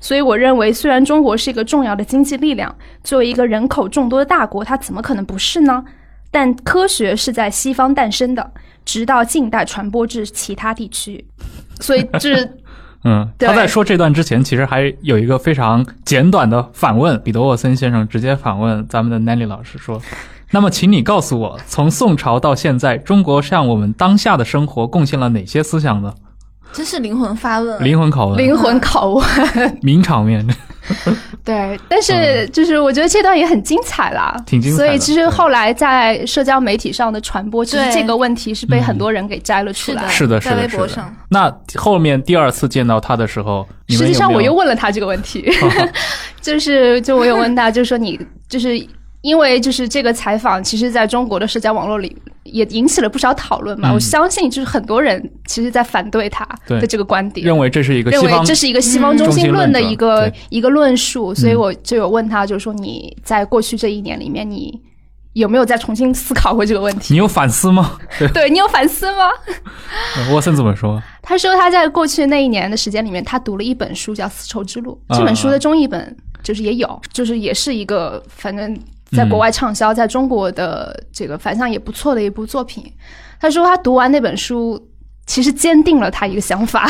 [0.00, 5.84] 所以，我认为，虽然中国是一个重要的经济力量，作为一个人口众多的大国，它怎么可能不是呢？
[6.30, 8.52] 但科学是在西方诞生的，
[8.84, 11.24] 直到近代传播至其他地区。
[11.78, 12.42] 所以， 这
[13.04, 17.20] 嗯，他在说这段之前，其实还有一个非常简短的反问。
[17.22, 20.00] 彼得沃森先生直接反问咱们的 Nanny 老师说
[20.54, 26.14] ：“那么，请你告诉我，从宋朝到现在，中国向我们当下的生活贡献了哪些思想呢？”
[26.72, 30.46] 真是灵魂发问，灵魂拷问，灵魂拷问，名场面。
[31.44, 34.76] 对，但是就是我觉得这段也很精彩啦，挺精彩。
[34.76, 40.08] 所以其实后来在社交媒体上的传播，其实这个问题是被很多人给摘了出来。
[40.08, 41.14] 是的，是的，在微博上。
[41.28, 45.50] 那后面第二次见到他的时候，实际上我又问了他这个问题，
[46.40, 48.86] 就是就我有问他，就是说你就是。
[49.22, 53.92] 因为就是这个采访，其实在中国的社交网络里也引起了不少讨论嘛。
[53.92, 61.32] 我相信就是很多人其实，在反对他的这个观点，认为这是一个认为这是一个西方中心论的一个一个论述。
[61.32, 64.76] 所以我就有问他，就是说你在过去这一年里面，你
[65.34, 67.14] 有没有再重新思考过这个问题？
[67.14, 67.96] 你有反思吗？
[68.34, 69.30] 对你有反思吗？
[70.32, 71.00] 沃森怎么说？
[71.22, 78.76] 他说他在过去那一年的时间里面，他读了一本书叫《丝绸之路》，这本书的中译本就是也有，就是也是一个反正。
[79.14, 82.90] 在国外畅销，在中国的这个反响也不错的一部作品。
[83.40, 84.80] 他说他读完那本书，
[85.26, 86.88] 其实坚定了他一个想法，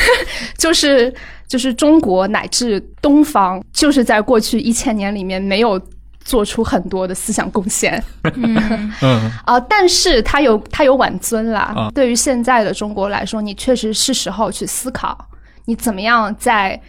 [0.56, 1.12] 就是
[1.46, 5.80] 就是中国乃至东方，就是在过去一千年里面没有
[6.24, 8.02] 做出很多的思想贡献。
[8.36, 11.90] 嗯啊，但是他有他有晚尊啦。
[11.94, 15.18] 对于现在的中国来说，你确实是时候去思考，
[15.64, 16.80] 你怎么样在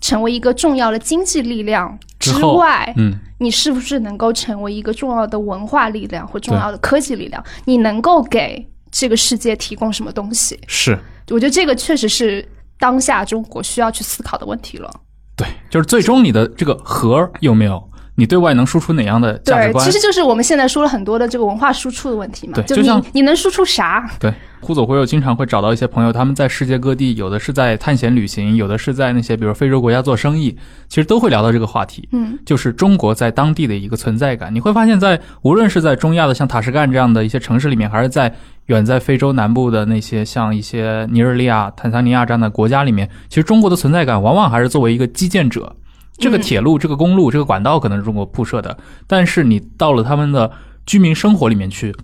[0.00, 3.18] 成为一个重要的经济力量之外，嗯。
[3.40, 7.40] 你是不是能够成为一个重要的文化力量或重要的科技力量？
[7.66, 10.58] 你能够给这个世界提供什么东西？
[10.66, 10.98] 是，
[11.30, 12.44] 我觉得这个确实是
[12.80, 14.90] 当下中国需要去思考的问题了。
[15.36, 17.80] 对，就是最终你的这个核有没有？
[18.18, 19.84] 你对外能输出哪样的价值观？
[19.84, 22.54] 其实就是我们现在说了很多的这个文化输出的问题嘛。
[22.54, 24.10] 对，就像你能输出啥？
[24.18, 32.08] 对，忽左忽右经常会找到一些朋友，他们在世界各地，有的是在探险旅行，有的是在那些比如非洲国家做生意，其实都会聊到这个话题。
[32.10, 34.52] 嗯，就是中国在当地的一个存在感。
[34.52, 38.34] 你会发现在无论是在中亚的像塔什干这样的一些城市里面，还是在
[38.66, 45.72] 远在非洲南部的那些像一些尼日利亚、坦桑尼亚这样的国家里面，其实中国的存在感往往还是作为一个基建者。
[46.18, 48.76] 这个铁路、这个公路、这个管道可能是中国铺设的，
[49.06, 50.50] 但是你到了他们的
[50.84, 51.94] 居民生活里面去，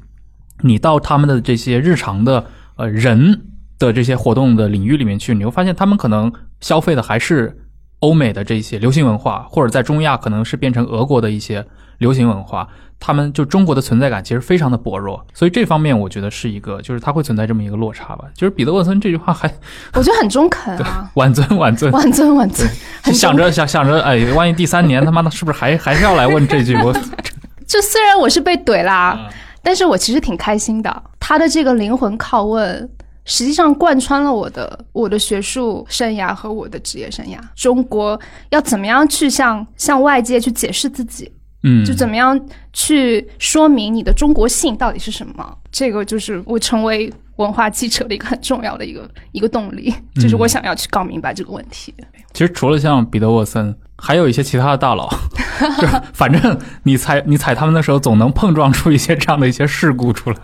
[0.62, 2.46] 你到他们的这些日常的
[2.76, 3.46] 呃人
[3.78, 7.54] 的这些活动的领域里面去，你会发现他们可能消费的还是
[7.98, 11.66] 欧美的这些流行文化，或者在中亚可能是变成俄国的一些
[11.98, 12.68] 流行文化。
[13.00, 18.24] 他们就中国的存在感其实非常的薄弱，所以这方面我觉得是一个，就是它会存在这么一个落差吧。
[18.34, 19.52] 就是彼得沃森这句话还，
[19.92, 22.66] 我觉得很中肯啊，晚尊晚尊晚尊晚尊，
[23.12, 26.74] 想着想想着，哎，万一第三年他妈的是不是还还是要来问这句？
[26.76, 26.94] 我
[27.66, 29.28] 就虽然我是被怼啦，
[29.62, 31.02] 但是我其实挺开心的。
[31.20, 32.88] 他的这个灵魂拷问，
[33.26, 37.36] 实际上贯穿了我的我的学术生涯和我的职业生涯。
[37.54, 41.30] 中国要怎么样去向向外界去解释自己？
[41.64, 42.38] 嗯，就怎么样
[42.72, 45.58] 去说明你的中国性到底是什么？
[45.72, 51.92] 这个就是我成为文化记者的一个很重要的一个 一个动力，就是我想要去搞明白这个问题。
[52.32, 55.08] 其实除了像彼得沃森，还有一些其他的大佬，
[55.80, 60.36] 就反正你踩你踩他们的时候，总能碰撞出一些这样的一些事故出来。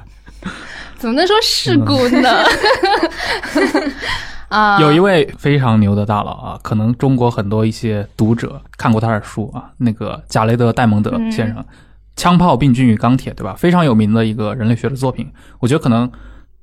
[0.98, 2.44] 怎么能说事故呢？
[4.50, 11.56] 啊，有一位非常牛的大佬啊，可能中国很多一些读者看过他的书啊，那个贾雷德·戴蒙德先生，
[12.16, 13.54] 《枪炮、病菌与钢铁》，对吧？
[13.56, 15.30] 非常有名的一个人类学的作品。
[15.60, 16.10] 我觉得可能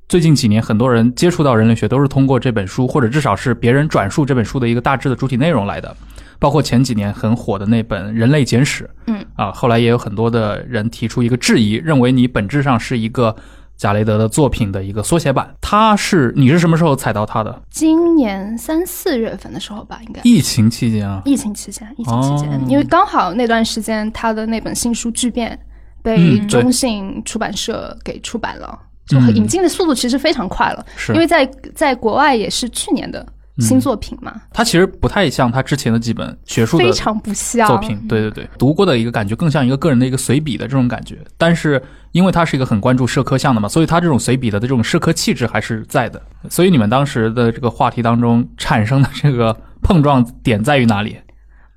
[0.10, 5.96] 最近几年很多人接触到人类学都是通过这本书，或者至少是别人转述这本书的一个大致的主体内容来的。
[6.40, 13.34] 包括前几年很火的那本《人类简史》，嗯啊，后来也有很多的人提出一个质疑，认为你本质上是一个。
[13.78, 17.62] 贾雷德的作品的一个缩写版，他是你是什么时候踩到他的？
[17.70, 20.20] 今年三四月份的时候吧，应该。
[20.24, 21.22] 疫情期间啊。
[21.26, 25.58] 疫情期间，疫情期间，因为刚好那段时间他的那本新书《巨变》
[26.04, 30.86] 被中信出版社给出版了，就引进的速度其实非常快了。
[30.96, 31.14] 是。
[31.14, 33.26] 因为在在国外也是去年的。
[33.60, 37.98] 新作品嘛，它其实不太像他之前的几本学术的非常不像作品。
[38.08, 41.18] 对对对，读过的一个感觉更像一个个人的一个随笔的这种感觉。
[41.38, 46.22] 但是因为他是一个很关注社科项的嘛，所以他这种随笔的这种社科气质还是在的。
[46.50, 51.18] 所以你们当时的这个话题当中产生的这个碰撞点在于哪里？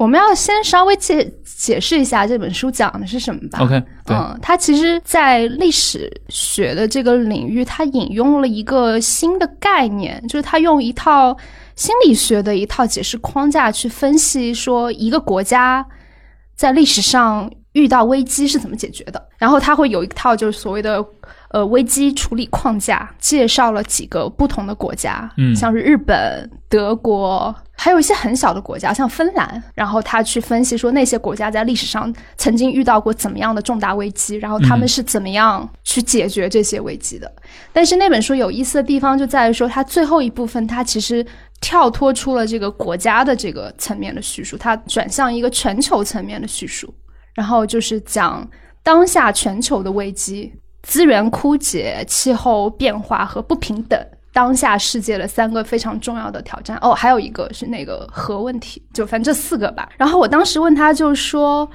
[0.01, 3.59] 我们要先稍微解解释一下这本书讲的是什么吧。
[3.61, 11.37] OK，嗯，它其实，在历史学的这个领域，它引用了一个新的概念，就是它用一套
[11.77, 15.85] 心理学的一套解释框架去分析，说一个国家
[16.57, 19.23] 在历史上遇到危机是怎么解决的。
[19.37, 21.05] 然后它会有一套就是所谓的
[21.51, 29.63] 呃危机处理框架，介绍了几个不同的国家，嗯像是日本、德国，还有一些很小的国家，像芬兰。
[29.75, 37.33] 然后他去分析说那些国家在历史上曾经遇到过怎么样的重大危机，然后他们是怎么样去解决这些危机的。
[37.73, 41.25] 但是那本书有意思的地方就在于说，它最后一部分它其实
[41.63, 46.93] 跳脱出了这个国家的这个层面的叙述，它转向一个全球层面的叙述，
[47.33, 48.47] 然后就是讲
[48.83, 53.99] 当下全球的危机、资源枯竭、气候变化和不平等。
[54.33, 56.79] 当下世界的三个非常重要的挑战。
[56.81, 59.89] 哦，还有一个是那个核问题，就反正这四个吧。
[59.97, 61.69] 然后我当时问他，就说，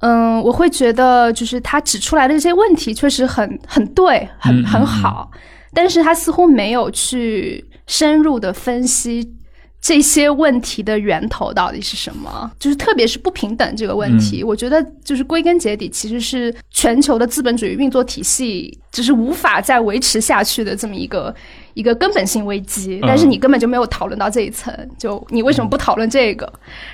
[0.00, 5.30] 嗯，我会觉得就是他指出来的这些问题确实很很对，很很好，
[5.72, 9.32] 但是他似乎没有去深入的分析
[9.82, 21.34] 这些问题的源头到底是什么，就是特别是不平等这个问题，我觉得就是归根结底其实是全球的资本主义运作体系就是无法再维持下去的这么一个
[21.74, 26.50] 一个根本性危机，但是你根本就没有讨论到这一层，就你为什么不讨论这个？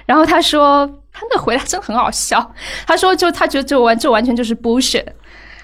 [0.06, 2.54] 然后他说他那回答真的很好笑，
[2.86, 5.04] 他说就他觉得这完这完全就是 bullshit。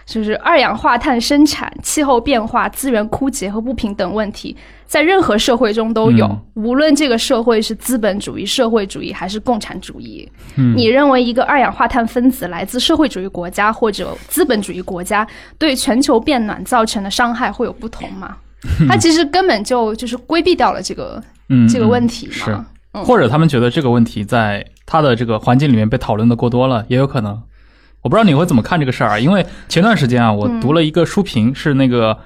[0.06, 10.30] 就是二氧化碳生产、气候变化、资源枯竭和不平等问题，在任何社会中都有，嗯无论这个社会是资本主义、社会主义还是共产主义。
[10.56, 15.26] 嗯你认为一个二氧化碳分子来自社会主义国家或者资本主义国家，
[15.58, 18.36] 对全球变暖造成的伤害会有不同吗？
[18.88, 22.66] 他其实根本就就是规避掉了这个嗯，这个问嗯题是嘛。
[22.92, 27.42] 嗯或者他们觉得这个问题在他的这个环境里面被讨论的过多了，也有可能。
[28.04, 29.18] 我不知道你会怎么看这个事儿啊？
[29.18, 32.16] 因为前段时间啊，我读了一个书评，是那个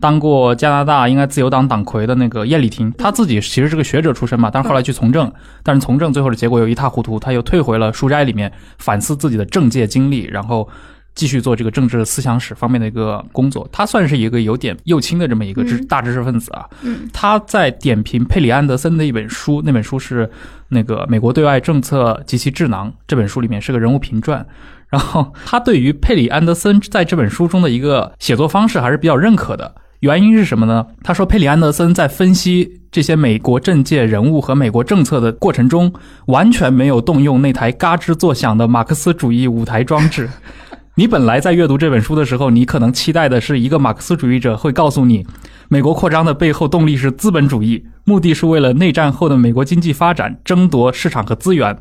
[0.00, 5.30] 当过加拿大应该自由党党魁的那个叶利廷，他自己其实是个学者出身嘛，但是后来去从政，
[5.62, 10.68] 但是从政最后的结果又一塌糊涂，他又退回了书斋里面反思自己的政界经历，然后。
[11.14, 16.64] 继续做这个政治思想史方面的一个工作，他算是一个有点右倾的这么一个知嗯大知识分子啊。
[16.82, 20.30] 嗯他在点评佩里安德森的一本书，那本书是
[20.68, 24.46] 那个《美国对外政策及其智囊》这本书里面是个人物评传。
[24.90, 29.74] 然后他对于佩里安德森在这本书中的一个写作方式还是比较认可的。
[30.00, 30.86] 原因是什么呢？
[31.02, 35.92] 他说，佩里安德森在分析这些美国政界人物和美国政策的过程中，
[36.26, 40.30] 完全没有动用那台嘎吱作响的马克思主义舞台装置。
[40.94, 45.26] 你本来在阅读这本书的时候，你可能期待的是一个马克思主义者会告诉你，
[45.68, 51.76] 美国扩张的背后动力是资本主义，目的是为了内战后的美国经济发展争夺市场和资源。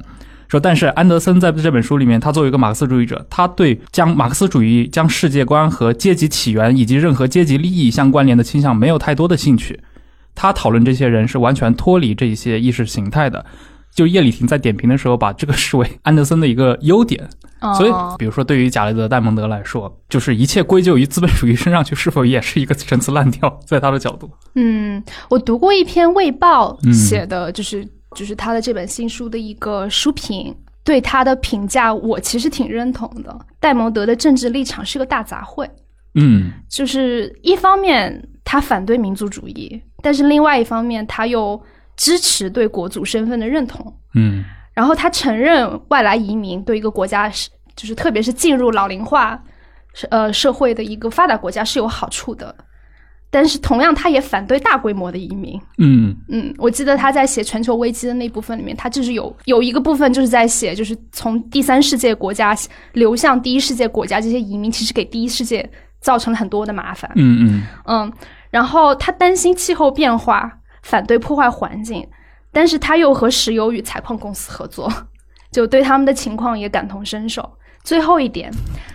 [0.47, 9.79] 说，但是安德森在这本书里面，他作为一个马克思主义者，他对将马克思主义将世界观和阶级起源以及任何阶级利益相关联的倾向没有太多的兴趣。
[10.33, 13.45] 他讨论这些人是完全脱离这一些意识形态的。
[13.95, 17.27] 就叶里廷在点评的时候，把这个视为安德森的一个优点。
[17.75, 23.59] 所以哦，比如说，对于贾雷德·戴蒙德来说，就是一切归咎于资本主义身上去，是否也是一个陈词滥调？
[23.65, 27.83] 在他的角度，嗯，我读过一篇《卫报》嗯写的，就是、
[28.17, 30.51] 就是他的这本新书的一个书评，
[30.83, 33.39] 对他的评价我其实挺认同的。
[33.59, 35.69] 戴蒙德的政治立场是个大杂烩，
[36.15, 41.61] 嗯就是一方面他反对民族主义，但是另外一方面他又
[41.95, 43.95] 支持对国族身份的认同。
[44.15, 49.39] 嗯然后他承认外来移民对一个国家是，就是特别是进入老龄化，
[50.09, 52.55] 呃社会的一个发达国家是有好处的，
[53.29, 55.59] 但是同样他也反对大规模的移民。
[55.77, 62.55] 嗯嗯，我记得他在写全球危机的那部分里面，他就是有有一个部分就是在写，就是从第三世界国家
[62.93, 67.11] 流向第一世界国家，这些移民其实给第一世界造成了很多的麻烦。
[67.15, 68.13] 嗯嗯嗯，
[68.49, 72.07] 然后他担心气候变化，反对破坏环境，
[72.53, 74.89] 但是他又和石油与采矿公司合作，
[75.51, 77.47] 就对他们的情况也感同身受。
[77.87, 78.51] 最后一点，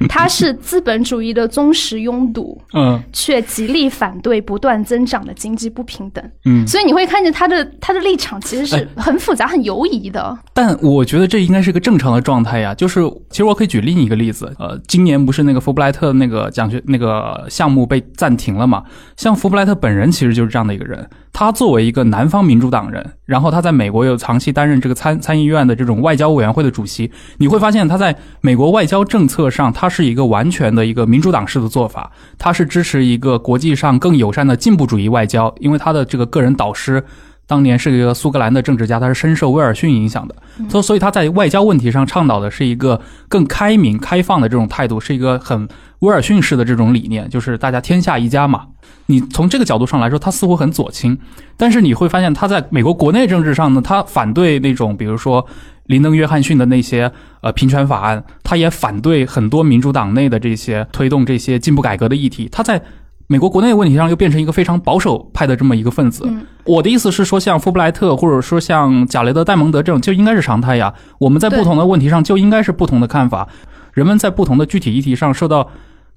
[0.06, 6.22] 他是资本主义的忠实拥堵， 嗯却极力反对不断增长的经济不平等。
[6.44, 6.66] 嗯。
[6.66, 10.36] 所以你会看见他的他的立场其实是哎很复杂、很犹疑的。
[10.52, 12.74] 但我觉得这应该是一个正常的状态呀。
[12.74, 13.00] 就是
[13.30, 18.84] 其实我可以举另一个例子，呃，今年不是那个福布莱特那个奖学那个项目被暂停了嘛？
[19.16, 21.08] 像福布莱特本人其实就是这样的一个人。
[21.32, 37.04] 他作为一个南方民主党人，然后他在美国又长期担任这个参参议院的这种外交委员会的主席，你会发现他在美国外交政策上，他是一个完全的一个民主党式的做法，他是支持一个国际上更友善的进步主义外交，因为他的这个个人导师。
[37.44, 40.34] 当年是一个苏格兰的政治家，他是深受威尔逊影响的，
[40.70, 42.98] 所所以他在外交问题上倡导的是一个
[43.28, 48.68] 更开明、开放的这种态度，是一个很威尔逊式的这种理念，就是大家天下一家嘛。
[49.06, 51.18] 你从这个角度上来说，他似乎很左倾，
[51.56, 55.44] 但是你会发现他在美国国内政治上呢，他反对那种比如说
[55.86, 57.10] 林登·约翰逊的那些
[57.40, 62.82] 呃平权法案，他也反对很多民主党内的这些推动这些进步改革的议题，他在。
[63.28, 66.30] 美国国内问题上又变成一个非常保守派的这么一个分子。
[66.64, 70.92] 我的意思是说，像富布莱特或者说像贾雷德·戴蒙德这种就应该是常态呀。
[71.18, 73.48] 我们在不同的问题上就应该是不同的看法。
[73.94, 75.70] 人们在不同的具体议题上受到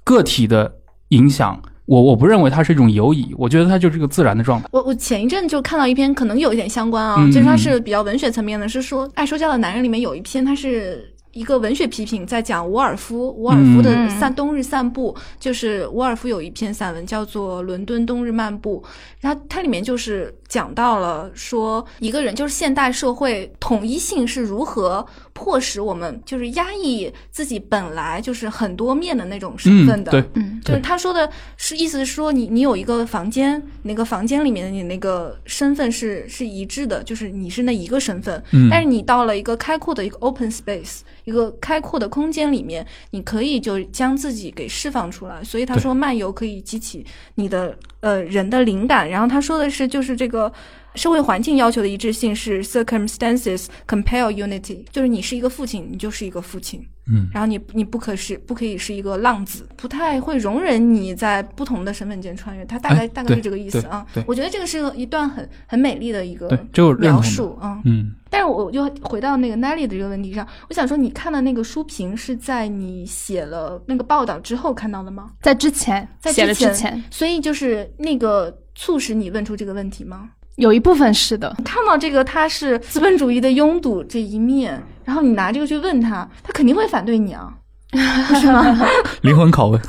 [0.03, 0.73] 个体的
[1.09, 4.67] 影响，我我不认为它是一种游移，我觉得它就是一个自然的状态。
[4.71, 11.11] 我我前一阵就看到一篇，可能有一点相关啊，就是它是比较文学层面的，是说《爱说教的男人》里面有一篇，它是。
[11.35, 18.81] 一个文学批评在讲伍尔夫，伍尔夫的散冬日散步，就是伍尔夫有一篇散文叫做《伦敦冬日漫步》，
[19.19, 40.99] 然后它里面就是讲到了说一个人就是现代社会统一性是如何迫使我们就是压抑自己本来就是很多面的那种身份的，对，嗯，就是他说的是意思是说你你有一个房间，那个房间里面的你那个身份是是一致的，就是你是那一个身份，嗯，但是你到了一个开阔的一个 open space。
[41.25, 45.43] 一个开阔的空间里面，你可以就将自己给释放出来。
[45.43, 47.03] 所以他说漫游可以激起
[47.33, 47.75] 你的
[48.05, 49.09] 呃人的灵感。
[49.09, 50.51] 然后他说的是，就是这个
[50.95, 56.85] 社会环境要求的一致性是 circumstances compel unity，就是你是一个父亲，你就是一个父亲。
[57.07, 62.65] 嗯，然后你你不可是不可以是一个浪子，不太会容忍你在不同的身份间穿越。
[62.65, 64.03] 他大概大概是这个意思啊。
[64.25, 66.49] 我觉得这个是一段很很美丽的一个
[66.97, 67.79] 描述啊。
[67.85, 68.11] 嗯。
[68.27, 75.29] 但是我就回到那个 Nelly 的这个问题上，我想说，你看的那个书评是在你写了那个报道之后看到的吗？
[75.41, 80.31] 在之前，在写了之前，所以就是那个促使你问出这个问题吗？
[80.55, 81.55] 有一部分是的。
[81.63, 87.53] 看到这个他是资本主义的拥堵这一面，然后你拿这个去问他，他肯定会反对你啊。
[88.41, 88.75] 是吗？
[89.21, 89.79] 灵魂拷问。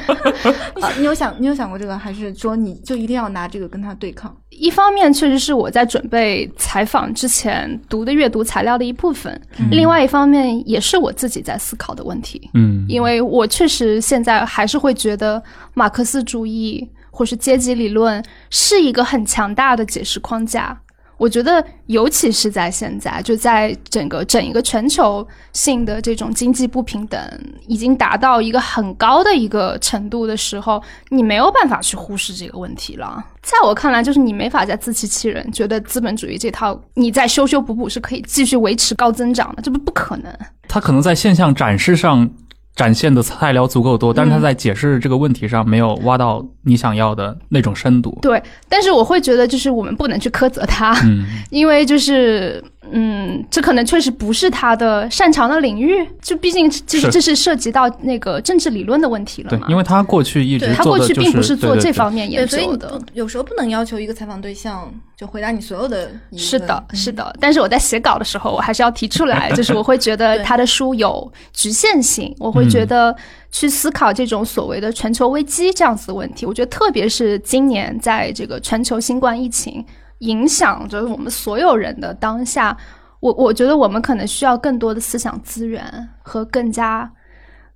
[0.96, 4.34] 你有想，你有想过这个，还是说你就一定要拿这个跟他对抗？
[4.48, 9.38] 一方面确实是我在准备采访之前读的阅读材料的一部分，
[9.70, 12.50] 另外一方面也是我自己在思考的问题。
[12.54, 15.42] 嗯，因为我确实现在还是会觉得
[15.74, 16.88] 马克思主义
[17.18, 20.78] 或是阶级理论是一个很强大的解释框架。
[21.16, 27.20] 我觉得，尤其是在现在，就在整个整一个全球性的这种经济不平等
[27.66, 33.20] 已经达到一个很高的一个程度的时候，你没有办法去忽视这个问题了。
[33.42, 40.32] 在我看来，就是你没法再自欺欺人，觉得资本主义这套你再修修补补是可以继续维持高增长的，这不不可能。
[40.68, 42.30] 它可能在现象展示上。
[42.78, 48.16] 展现的材料足够多，但是他在解释这个问题上没有挖到你想要的那种深度。
[48.22, 50.96] 对，但是我会觉得，就是我们不能去苛责他，
[51.50, 52.62] 因为就是。
[52.92, 59.66] 嗯，这可能确实不是他的擅长的领域，就毕竟这这是涉及到那个政治理论的问题了嘛。
[59.66, 66.10] 对，因为他过去一直他过去并不是做这方面研究的，有时候不能要求一个采访对象就回答你所有的。
[66.36, 67.34] 是的，是的。
[67.40, 73.14] 但是我在写稿的时候，我还是要提出来，就是我会觉得他的书有局限性，我会觉得
[73.50, 76.46] 去思考这种所谓的全球危机这样子的问题。
[76.46, 79.84] 我觉得特别是今年在这个全球新冠疫情。
[80.18, 82.76] 影响着我们所有人的当下，
[83.20, 87.10] 我我觉得我们可能需要更多的思想资源和更加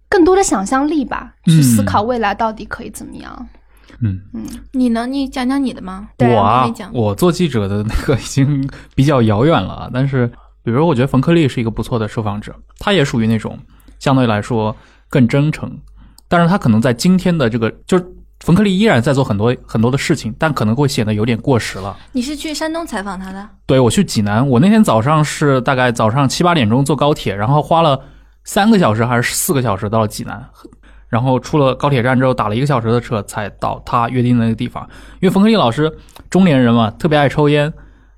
[0.08, 3.48] 更多的想象力吧，去思考未来到底可以怎么样。
[4.00, 5.06] 嗯嗯，你呢？
[5.06, 6.08] 你讲讲你的吗？
[6.18, 9.88] 我啊，我做记者的那个已经比较遥远了。
[9.94, 10.26] 但是，
[10.64, 13.56] 比如我觉得冯克利是一个不错的受访者，他也属于那种
[14.00, 14.74] 相对来说
[15.08, 15.78] 更真诚，
[16.26, 18.04] 但是他可能在今天的这个就是。
[18.42, 21.96] 冯克利依然在做很多很多的事情，但可能会显得有点过时了。
[22.10, 23.48] 你是去山东采访他的？
[23.66, 24.46] 对，我去济南。
[24.48, 28.00] 我那天早上是大概早上七八点钟坐高铁，然后花了
[28.42, 30.44] 三个小时还是四个小时到了济南，
[31.08, 34.82] 然后出了高铁站之后打了一个小时的车才到他约定的那个地方。
[35.20, 35.90] 因为冯克利老师
[36.28, 37.72] 中年人嘛，特别爱抽烟。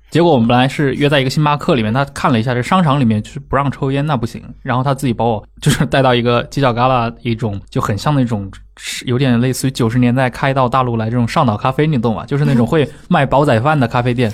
[0.09, 4.41] 结果我们本来是约在一个星巴克里面，他看了一下这商场里面就是不让抽烟，那不行。
[4.61, 8.49] 然后他自己把我就是带到一个犄角旮旯一种就很像那种。
[9.05, 12.25] 有点类似于九十年代开到大陆来这种上岛咖啡，你懂吗？
[12.25, 14.29] 就是那种会卖煲仔饭的咖啡店。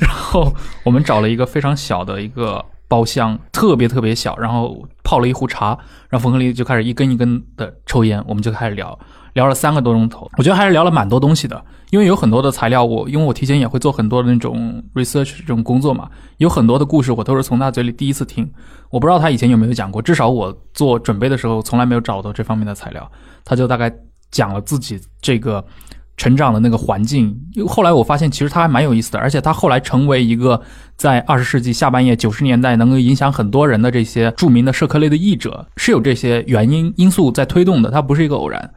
[0.00, 5.78] 然后我们找了一个非常小的一个包厢，特别特别小，然后泡了一壶茶，
[6.08, 8.98] 然后冯克利就开始一根一根的抽烟，我们就开始聊。
[9.34, 16.08] 聊了三个多钟头，我觉得还是聊了蛮多东西的，因为有很多的材料，我因为我提前也会做很多的那种 research 这种工作嘛，
[16.38, 18.50] 有很多的故事我都是从他嘴里第一次听，
[18.90, 23.10] 我不知道他以前有没有讲过，至少我做准备的时候从来没有找到这方面的材料，
[23.44, 23.92] 他就大概
[24.30, 25.64] 讲了自己这个
[26.18, 27.34] 成长的那个环境。
[27.66, 30.60] 后来我发现，其实他还蛮有意思的，而且他后来成为一个
[30.96, 38.72] 在二十世纪下半叶九十年代能够影响很多人的这些著名的社科类的译者，是有这些原因因素在推动的，它不是一个偶然。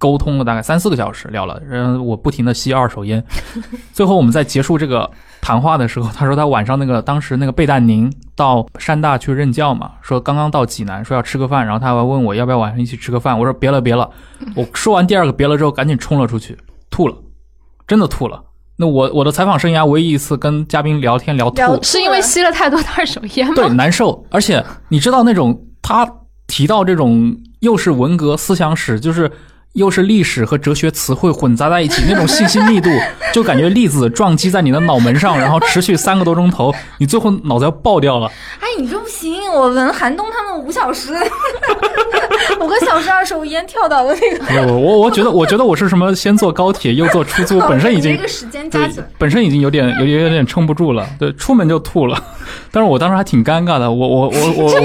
[0.00, 3.22] 沟通了大概三四个小时，聊了，然后我不停的吸二手烟，
[3.92, 5.08] 最后我们在结束这个
[5.42, 14.08] 谈话的时候，他说他晚上那个当时那个贝旦宁到山大去任教嘛，说刚刚到济南，说要吃个饭，然后他还问我要不要晚上一起吃个饭，我说别了别了，
[14.56, 16.56] 我说完第二个别了之后，赶紧冲了出去，
[16.88, 17.14] 吐了，
[17.86, 18.42] 真的吐了。
[18.78, 23.52] 那我我的采访生涯唯一一次跟嘉宾聊天聊吐，是因为吸了太多的二手烟吗？
[23.54, 26.10] 对，难受，而且你知道那种他
[26.46, 29.30] 提到这种又是文革思想史，就是。
[29.74, 32.90] 又是历史和哲学词汇混杂在一起，那种信息密度，
[33.32, 38.26] 就感觉粒子撞击在你的脑门上，然后持续三个多钟头，你最后脑子要爆掉了。
[38.58, 41.12] 哎，你这不行，我闻寒冬他们五小时，
[42.60, 44.72] 五个小时二手烟跳岛的那个。
[44.72, 46.12] 我我我觉得，我觉得我是什么？
[46.14, 51.06] 先坐高铁，又坐出租，本身已经一个时间加对起来，，本身已经有点 有点有点撑不住了。
[51.18, 52.20] 对，出门就吐了。
[52.72, 54.72] 但是我当时还挺尴尬的，我我我我我。
[54.74, 54.80] 太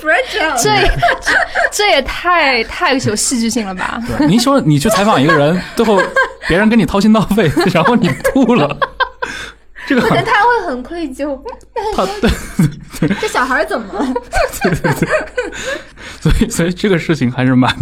[0.00, 0.62] fragile。
[0.62, 0.88] 这也
[1.20, 1.32] 这
[1.70, 4.00] 这也太太有戏剧性了吧？
[4.18, 6.00] 对你说你去采访一个人， 最后
[6.48, 8.78] 别人跟你掏心掏肺， 然后你吐了，
[9.86, 11.38] 这个可能他会很愧疚，
[11.96, 12.06] 他
[13.00, 14.06] 对，这小孩怎么了？
[16.20, 17.74] 所以所以这个事情还是蛮，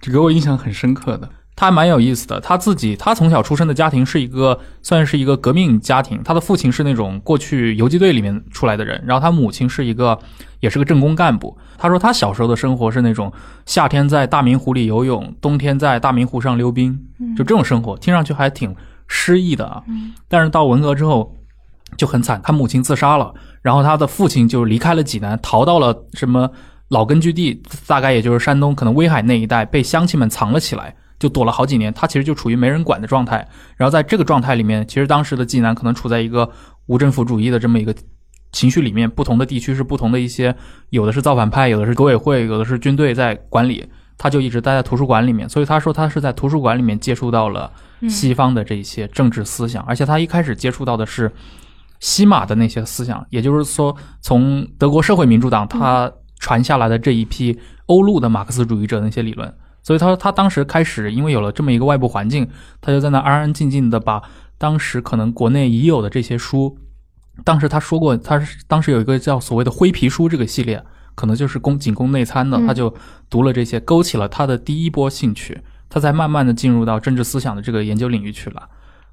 [0.00, 1.28] 就给我印象很深刻的。
[1.60, 10.18] 他还蛮有意思的，他自己他从小出生的家庭是一个算是一个革命家庭，他的父亲是那种过去游击队里面出来的人，然后他母亲是一个
[10.60, 11.54] 也是个政工干部。
[11.76, 13.30] 他说他小时候的生活是那种
[13.66, 16.98] 夏天在大明湖里游泳，冬天在大明湖上溜冰，
[17.36, 18.74] 就这种生活，听上去还挺
[19.06, 19.82] 诗意的啊。
[20.28, 21.30] 但是到文革之后
[21.98, 26.50] 就很惨，他母亲自杀了，然后他的父亲就离开了济南，逃到了什么
[26.88, 30.96] 老根据地，大概也就是山东可能威海那一带，被乡亲们藏了起来。
[31.20, 33.46] 就躲了好几年，他其实就处于没人管的状态。
[33.76, 36.50] 然后在这个状态里面，其实当时的济南可能处在一个
[36.86, 37.94] 无政府主义的这么一个
[38.50, 40.56] 情绪里面，不同的地区是不同的一些，
[40.88, 43.88] 有的是造反派，有的是革委会，有的是军队在管理。
[44.22, 47.72] 他就一直待在图书馆里面，所以他说他是在图书馆里面接触到了
[48.06, 51.32] 西方的这些政治思想，而且他一开始接触到的是
[52.00, 59.50] 西马的那些思想，也就是说，从德国社会民主党他传下来的这一批欧陆的马克思主义者的那些理论。
[59.82, 62.48] 所以他说，他当时开始，因为有了这么一个外部环境，
[62.80, 64.22] 他就在那安安静静的把
[64.58, 66.76] 当时可能国内已有的这些书，
[67.44, 70.82] 当时他说过，他是当时有一个叫所谓的灰皮书这个系列，
[71.14, 72.94] 可能就是供仅供内参的，他就
[73.30, 75.58] 读了这些，勾起了他的第一波兴趣，
[75.88, 78.68] 他才慢慢的进入到政治思想的这个研究领域去了。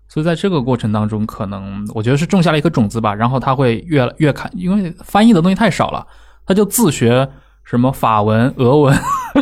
[0.10, 6.06] 所以在这个过程当中，可能我觉得是种下了一颗种子吧，然后他会越越看，因为翻译的东西太少了，
[6.46, 7.30] 他就自学
[7.70, 8.98] 什么法文、俄文。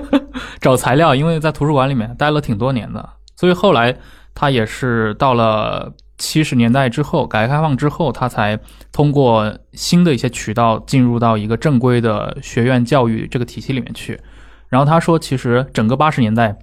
[0.60, 3.96] 找材料，因为在图书馆里面待了挺多年的，所以后来
[4.34, 8.60] 他也是到了七十年代之后，改革开放之后，他才
[8.92, 14.20] 通过新的一些渠道进入到一个正规的学院教育这个体系里面去。
[14.68, 16.58] 然后他说，其实整个八十年代，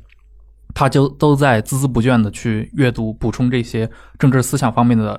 [0.75, 3.89] 他就都在孜孜不倦的去阅读、补充这些
[4.19, 5.19] 政治思想方面的。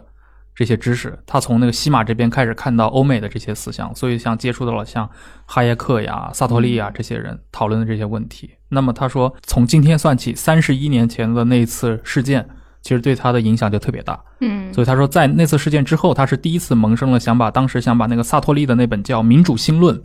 [0.55, 5.09] 这些知识，他从那个西马这边开始看到欧美的这些思想，所以像接触到了像
[5.45, 8.51] 哈耶克呀、萨托利呀这些人讨论的这些问题。
[8.69, 12.47] 那么他说，从今天算起，三十一年前的那一次事件，
[12.83, 14.19] 其实对他的影响就特别大。
[14.41, 19.95] 嗯，所以他说，在那次事件之后，他是第一次萌生了想把当时想把那个萨托利的那本叫《民主新论》，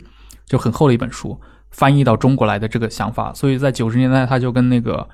[0.47, 1.39] 就很厚的一本书
[1.69, 3.31] 翻译到中国来的这个想法。
[3.35, 5.07] 所以在九十年代，他就跟那个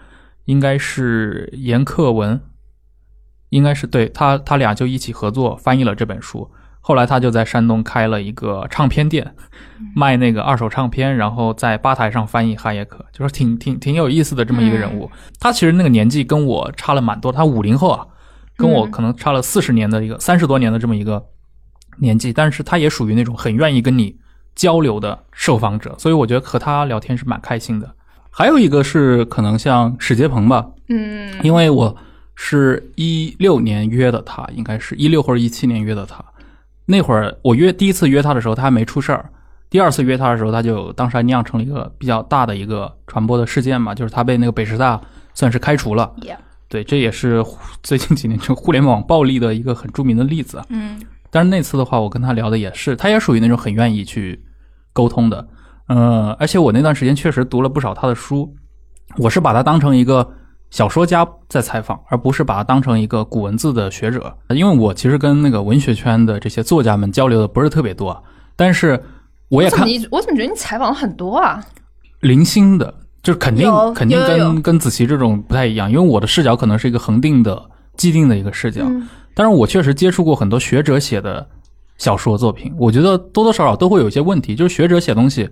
[0.45, 2.39] 应该是严克文。
[3.55, 6.49] 应该是对他，他俩就一起合作翻译了这本书。
[6.81, 9.33] 后来他就在山东开了一个唱片店，
[9.95, 15.09] 卖那个二手唱片，然后在吧台上翻译哈耶克，就是挺挺挺有意思的这么一个人物。
[15.39, 18.05] 他其实那个年纪跟我差了蛮多，他五零后啊，
[18.57, 21.23] 跟我可能差了四十年的一个三十多年的这么一个
[21.99, 24.15] 年纪，但是他也属于那种很愿意跟你
[24.53, 27.89] 交流的受访者，所以我觉得和他聊天是蛮开心的。
[28.29, 31.95] 还有一个是可能像史杰鹏吧，嗯，因为我。
[32.35, 36.23] 是一六年约的他，应该是一六或者一七年约的他。
[36.85, 39.19] 那会儿我约第一次约他的时候，他还没出事儿；
[39.69, 45.01] 第二次约他的时候，他就当时还酿成了一个比较大的一个传播的事件嘛，就是他被那个北师大
[45.33, 46.13] 算是开除了。
[46.21, 46.37] Yeah.
[46.67, 47.43] 对，这也是
[47.81, 50.61] 最近几年就互联网暴力的一个很著名的例子。
[50.69, 54.43] 嗯，但是那次的话，我跟他聊的也是，他也属于那种很愿意去
[54.93, 55.47] 沟通的。
[55.87, 58.53] 嗯、呃，而且我那段时间确实读了不少他的书，
[59.17, 60.29] 我是把他当成一个。
[60.71, 64.35] 小说家在采访，而不是把它当成一个古文字的学者。
[64.49, 68.23] 因为我其实跟那个文学圈的这些作家们交流的不是特别多，
[68.55, 69.01] 但是
[69.49, 71.63] 我也看你我怎么觉得你采访了很多啊？
[72.19, 72.93] 零星的，
[73.23, 77.63] 就是肯定肯定跟跟子琪这种不太一样，因为我的视角可能是一个恒定的、
[77.95, 78.83] 既定的一个视角。
[78.85, 79.07] 嗯
[79.37, 81.45] 但是我确实接触过很多学者写的
[81.97, 84.55] 小说作品，我觉得多多少少都会有一些问题。
[84.55, 85.49] 就是学者写东西，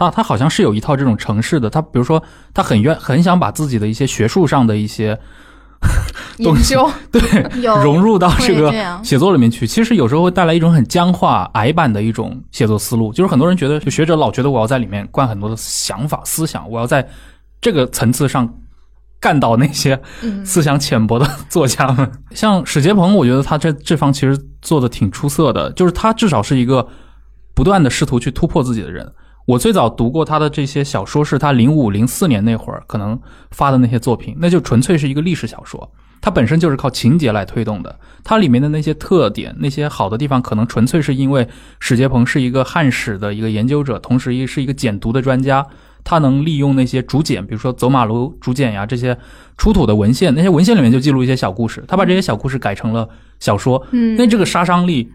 [0.00, 2.22] 他他好像是有一套这种程式的，他比如说
[2.54, 5.18] 他很愿很想把自己的一些学术上的一些
[6.38, 7.20] 研究， 对
[7.84, 8.72] 融入到这个
[9.02, 13.12] 写作里面去，其实有时候会带来一种很僵化、矮板的一种写作思路。
[13.12, 17.06] 就是很多人觉得，就学者老觉得我要在里面灌很多的想法、思想，我要在
[17.60, 18.50] 这个层次上
[19.20, 22.10] 干倒那些嗯思想浅薄的 作家们。
[22.30, 26.88] 像史杰鹏，我觉得他这这方其实做的挺出色的，就是他至少是一个
[27.54, 29.12] 不断的试图去突破自己的人。
[29.50, 33.18] 我最早读过他的这些小说，是他零五零四年那会儿可能
[33.50, 35.90] 发的那些作品，那就纯粹是一个历史小说。
[36.20, 41.48] 它本身就是靠情节来推动的，它里面的那些特点、那些好的地方，可能纯粹是因为
[41.80, 45.66] 史杰鹏是一个汉史的一个研究者，同时也是一个简读的专家，
[46.04, 49.18] 他能利用那些竹简，比如说走马楼竹简呀这些
[49.56, 53.08] 出土的文献，那些文献里面就记录一些小故事，他把这些小故事改成了
[53.40, 55.10] 小说，嗯那这个杀伤力。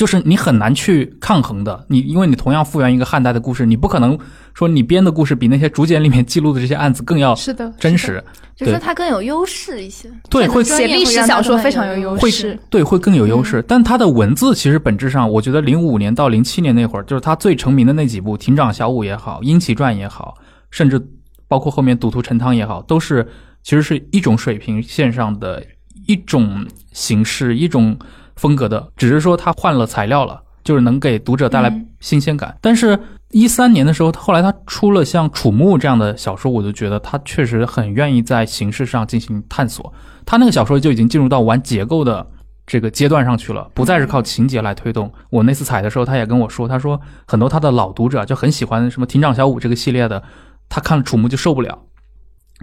[0.00, 4.18] 就是你很难去抗衡的，你因为你同样复原一个汉代的故事，你不可能
[4.54, 8.24] 说你编的故事比那些竹简里面记录的这些案子更要是的，真实，
[8.56, 10.10] 就是说它更有优势一些。
[10.30, 12.58] 对会写历史小说非常有优势。
[12.70, 13.62] 对，会更有优势。
[13.68, 20.34] 但它的文字其实本质上，我觉得零五年到零七年那会儿，就是他最成名的那几部《亭长小五》也好，《英奇传》也好，
[20.70, 20.98] 甚至
[21.46, 23.28] 包括后面《赌徒陈汤》也好，都是
[23.62, 25.62] 其实是一种水平线上的
[26.06, 27.94] 一种形式、一种
[28.40, 32.56] 风格的，只是说他换了材料了，就是能给读者带来嗯新鲜感。
[32.62, 32.98] 但是，
[33.32, 39.92] 一三年的时候，后来他出了像《楚墓》这样的小说，我就觉得他确实很愿意在形式上进行探索。
[40.24, 42.26] 他那个小说就已经进入到玩结构的
[42.66, 45.12] 这个阶段上去了，不再是靠情节来推动。
[45.28, 50.22] 我那次采的时候，他也跟我说，他说很多他的老读者就很喜欢什么《亭长小五》这个系列的，
[50.70, 51.78] 他看了《楚墓》就受不了。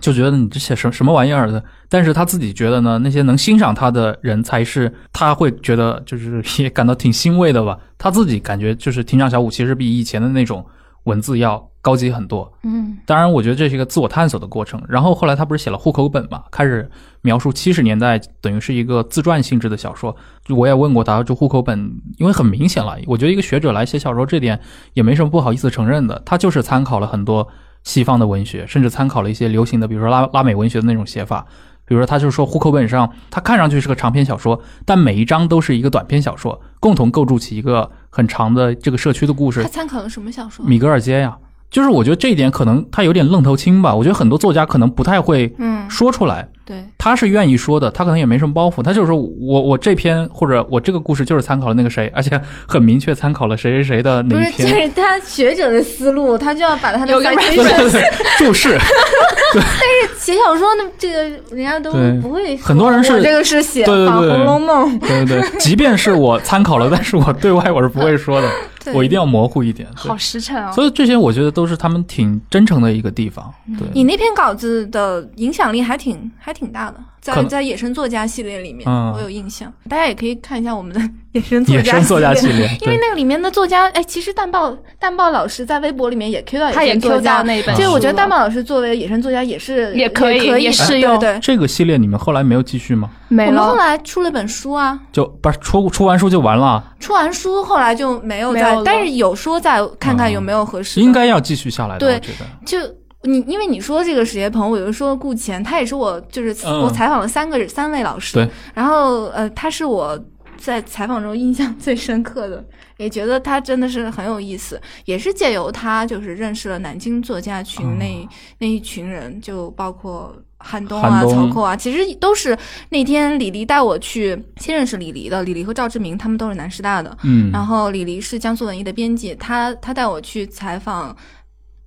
[0.02, 7.78] 就觉得你这写什什么玩意儿的，但是他自己觉得呢，那些能欣赏他的人才是他会觉得就是也感到挺欣慰的吧。
[7.98, 10.64] 他自己感觉就是《庭长小五》其实比以前的那种
[11.06, 12.52] 文字要高级很多。
[12.64, 14.80] 嗯，当然，我觉得这是一个自我探索的过程。
[14.88, 16.88] 然后后来他不是写了户口本嘛，开始
[17.22, 20.16] 描述七十年代，等于是一个自传性质的小说。
[20.44, 24.60] 就我也问过他，就户口本，因为很明显了，我觉得一个学者来写小说，这点
[24.94, 26.22] 也没什么不好意思承认的。
[26.26, 27.48] 他就是参考了很多
[27.88, 31.46] 西方的文学，甚至参考了一些流行的，比如说拉拉美文学的那种写法。
[31.86, 39.70] 比如说，他就说户口本上，它看上去是个长篇小说，但每一章都是一个短篇小说，共同构筑起一个很长的这个社区的故事他。
[39.70, 40.66] 参考了什么小说？
[40.66, 41.38] 米格尔街呀，
[41.72, 43.96] 就是我觉得这一点可能他有点愣头青吧。
[43.96, 54.68] 我觉得很多作家可能不太会嗯，说出来，对，他是愿意说的，他可能也没什么包袱，他就是说我我这篇或者我这个故事就是参考了那个谁，而且很明确参考了谁谁谁的哪一篇。
[54.68, 58.04] 是他学者的思路，他就要把他的有个 citation 对对对，
[58.38, 58.78] 注释，
[60.20, 61.24] 写小说呢，这个
[61.56, 62.58] 人家都不会。
[62.58, 68.50] 很多人是这个是写仿《对对对红楼梦》，对对对，即便是我参考了， 但是我对外我是不会说的，
[68.94, 69.88] 我一定要模糊一点。
[69.96, 70.72] 好实诚啊！
[70.74, 73.54] 所以这些我觉得都是他们挺真诚的一个地方。
[73.80, 79.72] 对，你那篇稿子的影响力还挺还挺大的，在在野生作家系列里面，嗯我有印象。
[79.88, 81.00] 大家也可以看一下我们的
[81.34, 91.40] 野生作家野生作家系列， 因为那个里面的作家，哎，其实蛋豹蛋豹老师在微博里面也 Q 到他也 Q 到，那本书了，就是我觉得蛋豹老师作为野生作家也是也可以可以也适用对对。
[91.40, 93.10] 这个系列你们后来没有继续吗？
[93.28, 93.76] 没我们后。
[93.78, 96.84] 来出了本书啊，就不是出出完书就完了？
[97.00, 101.06] 出完书后来就没有再但是有说再看看有没有合适的。
[101.06, 102.46] 应该要继续下来的，对我觉得。
[102.66, 102.80] 就
[103.28, 110.20] 你，因为你说这个史杰鹏，我就说顾前，他也是我就是嗯我采访了三个三位老师，对，然后呃，他是我
[110.58, 112.66] 在采访中印象最深刻的，
[112.98, 120.36] 也觉得他真的是很有意思，也是借由他就是认识了南京作家群那、那一群人，就包括。
[120.60, 122.58] 汉东啊，曹寇啊，其实都是
[122.90, 125.44] 那天李黎带我去先认识李黎的。
[125.44, 131.16] 李黎和赵志明他们都是南师大的，嗯，然后李黎是江苏文艺的编辑，他他带我去采访。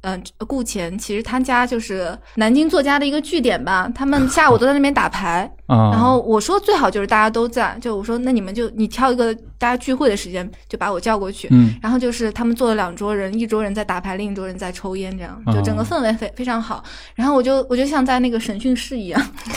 [0.02, 5.50] 嗯、顾前其实他家就是南京作家的一个据点吧，他们下午都在那边打牌。
[5.66, 11.46] 啊，然后我说最好就是大家都在，就我说那你们就你挑一个大家聚会的时间，就把我叫过去。
[11.50, 16.82] 嗯然后就是他们坐了两桌人，一桌人在打牌，另一桌人在抽烟，这样就整个哦氛围非非常好。
[17.14, 19.22] 然后我就我就像在那个审讯室一样，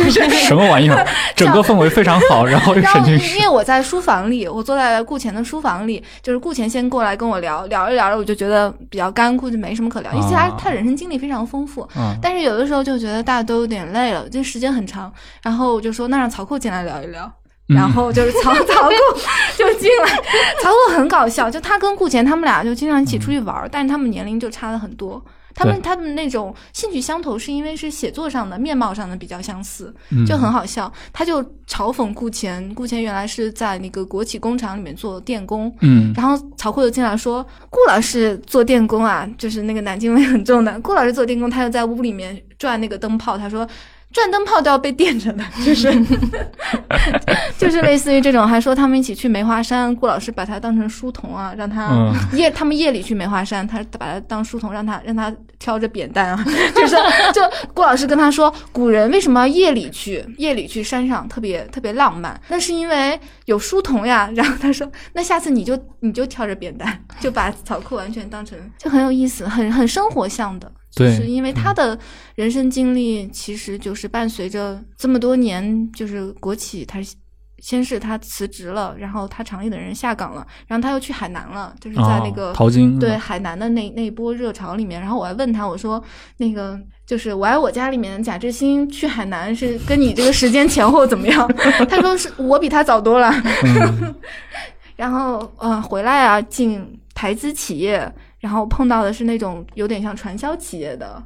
[0.46, 1.08] 什么玩意儿？
[1.36, 11.82] 整个氛围非常好，然后因审讯室为我在书房里，我坐在顾前的书房里，就是顾前先过来跟我聊聊着聊着，我就觉得比较干枯，就没什么可聊，因为他啊他人生经历非常丰富。
[11.96, 15.12] 啊，但是有的时候就觉得大家都有点累了，这时间很长，
[15.44, 17.32] 然后我就说那让曹寇进来聊一聊。
[17.70, 19.20] 嗯然后就是曹曹顾
[19.58, 20.12] 就进来，
[20.62, 25.24] 曹顾很搞笑，就他跟顾前他们俩就经常一起出去玩儿，但是他们年龄就差了很多。
[25.56, 30.92] 他们他们那种兴趣相投，是因为是写作上的、面貌上的比较相似，嗯就很好笑。
[31.14, 40.80] 他就嘲讽顾前，顾前原来是在那个国企工厂里面做电工，嗯然后曹酷就进来说，顾老师做电工啊，就是那个南京味很重的。
[40.82, 43.66] 顾老师做电工，他就在屋里面转那个灯泡，他说。
[44.14, 45.92] 转灯泡都要被电着的， 就是
[47.58, 56.46] 就是类似于这种，还说他们一起去梅花山，顾老师把他当成书童啊，让他嗯夜他们夜里去梅花山，他把他当书童，让他让他挑着扁担啊，
[56.76, 56.96] 就是
[57.34, 57.42] 就
[57.74, 60.24] 顾老师跟他说，古人为什么要夜里去？
[60.38, 64.30] 夜里去山上特别特别浪漫，那是因为有书童呀。
[64.36, 70.72] 然后他说，那下次你就你就挑着扁担，就把草裤完全当成就很有意思，很很生活向的。
[70.96, 71.98] 就对是因为他的
[72.36, 77.00] 人生经历，其实就是伴随着这么多年，就是国企，他
[77.58, 86.04] 先是他辞职了，然后他厂里的人下岗了，然后他又去海南了，就是在那个、哦淘金对海南的那那一波热潮里面，然后我还问他，我说
[86.38, 86.78] 那个
[87.08, 91.48] 就是《我爱我家》里面贾志新去海南是跟你这个时间前后怎么样？
[91.90, 93.32] 他说是我比他早多了。
[93.64, 94.14] 嗯
[94.96, 98.14] 然后呃回来啊进台资企业，
[98.44, 101.24] 然后碰到的是那种有点像传销企业的。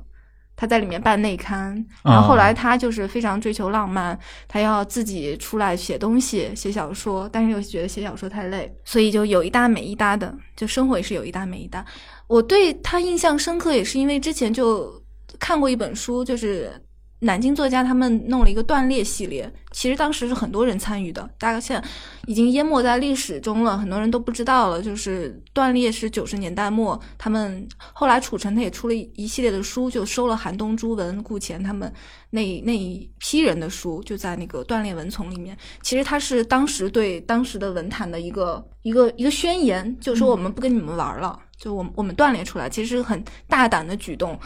[0.59, 11.85] 他在里面办内刊，然后后来他就是非常追求浪漫，他要自己出来写东西、写小说，但是又觉得写小说太累，所以就有一搭没一搭的，就生活也是有一搭没一搭。
[12.25, 14.91] 我对他印象深刻，也是因为之前就
[15.37, 16.71] 看过一本书，就是
[17.19, 21.87] 南京作家他们弄了一个断裂系列，其实当时是很多人参与的，大概现在
[22.27, 24.79] 已经淹没在历史中了，很多人都不知道了。
[24.79, 31.91] 就是断裂是九十年代末，他们后来楚成他也出了一系列的书，就收了韩东、朱文、顾前他们
[32.29, 35.57] 那那一批人的书，就在那个断裂文丛里面。
[35.81, 44.39] 其实他是当时对当时的文坛的一个一个一个宣言，就说我们不跟你们玩了，就我们我们断裂出来，其实很大胆的举动。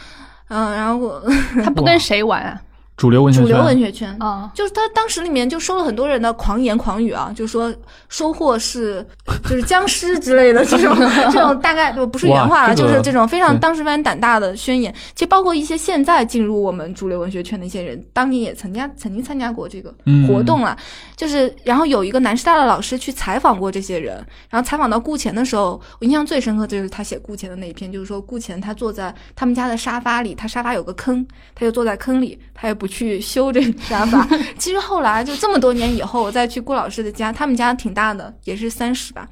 [0.54, 1.24] 嗯，然后我
[1.64, 2.62] 他不跟谁玩啊？
[3.02, 7.74] 主流文学主流圈文学圈啊，就是他当时里面就收了很多人的狂言狂语啊，就说
[8.10, 9.04] 收获是
[9.50, 10.96] 就是僵尸之类的这种
[11.34, 14.94] 这种大概不是原话了，这个就是这种非常当时非常胆大的宣言。
[15.16, 20.78] 其实包括一些现在进入我们主流文学圈的一些人，当年也曾加曾经参加过这个嗯活动了。
[21.16, 24.16] 就是然后有一个南师大的老师去采访过这些人，
[24.48, 31.26] 然后采访到顾前的时候，我印象最深刻就是他写顾前的那一篇，就是说顾前他坐在他们家的沙发里，他沙发有个坑，
[31.56, 34.28] 他就坐在坑里，他也不去修这个沙发。
[34.60, 39.28] 其实后来就这么多年以后，我再去顾老师的家，他们家挺大的，也是三室吧，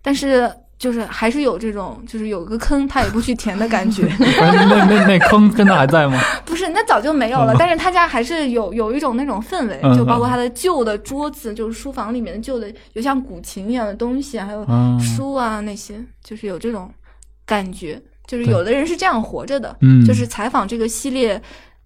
[0.00, 4.10] 但是就是还是有这种就是有个坑他也不去填的感觉。
[4.18, 6.18] 那那那那坑真的还在吗？
[6.44, 7.54] 不是，那早就没有了。
[7.58, 16.90] 但是他家还是有有一种那种氛围，嗯就包括他的旧的桌子，就是书房里面的旧的，有像古琴一样的东西，还有嗯书啊那些，就是有这种
[17.44, 18.00] 感觉。
[18.26, 21.40] 就是有的人是这样活着的，嗯就是采访这个系列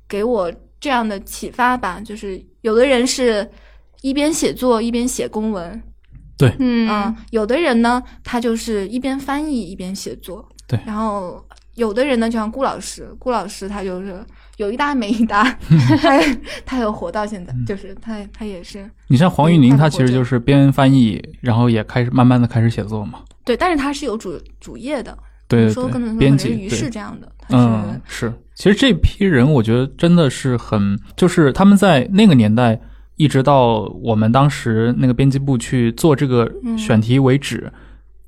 [0.08, 0.50] 给我
[0.80, 2.00] 这样的启发吧。
[2.00, 3.48] 就是有的人是
[4.02, 5.82] 一边写作一边写公文，
[6.40, 10.48] 嗯嗯，有的人呢，他就是一边翻译一边写作。
[10.66, 10.78] 对。
[10.86, 14.24] 然后有的人呢，就像顾老师，顾老师他就是
[14.56, 15.44] 有一搭没一搭，
[16.02, 16.20] 他
[16.66, 18.88] 他有活到现在，就是他他也是。
[19.08, 23.20] 你像黄玉宁，嗯他其实就是边翻译，然后也开始慢慢的开始写作嘛。
[23.44, 25.16] 对，但是他是有主主业的，
[25.48, 28.32] 对说可编辑于是这样的，嗯，是。
[28.54, 32.78] 其实这批人，我觉得真的是很，就是他们在那个年代，
[33.16, 37.72] 一直到我们当时那个编辑部去做这个嗯选题为止，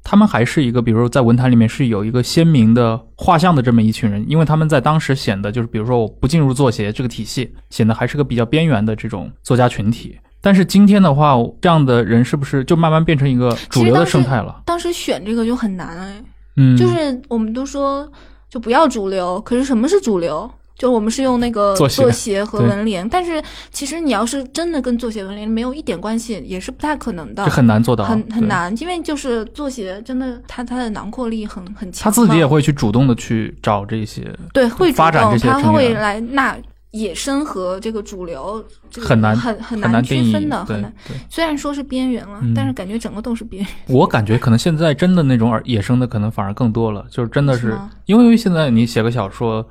[0.02, 10.16] 他们还是一个，比如说在文坛里面是有一个鲜明的画像的这么一群人，因为他们在当时显得就是，比如说我不进入作协这个体系，显得还是个比较边缘的这种作家群体。
[10.40, 14.62] 但是今天的话，这样的人是不是就慢慢变成一个主流的生态了？
[14.64, 16.22] 当时选这个就很难哎，
[16.56, 18.10] 嗯，就是我们都说
[18.48, 20.50] 就不要主流，可是什么是主流？
[20.76, 22.42] 就我们是用那个作协。
[22.42, 28.48] 和对文联，但是其实你要是真的跟作协文联没有一点关系，也是不太可能的，这很难做到，很很。
[28.48, 36.56] 难，因为就是作协真的它它的囊括力很很强嘛，他自己也会去主动的去找这些，对会主发展动这些他会来纳
[36.90, 40.92] 野生和这个主流这个很难很很很难区分的，很难。
[41.28, 43.96] 虽然说是边缘了，嗯但是感觉整个都是边缘。
[43.96, 49.66] 我感觉可能现在真的那种野生的可能反而更多了，就是真的是因为现在你写个小说。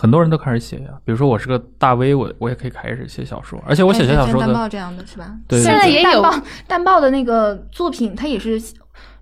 [0.00, 5.34] 很多人都开始写呀，比如说我是个大 V，我我也可以开始写小说，而且我写哎小说的，像蛋报这样的是吧？
[5.48, 8.62] 对现在也有蛋报蛋报的那个作品，它也是，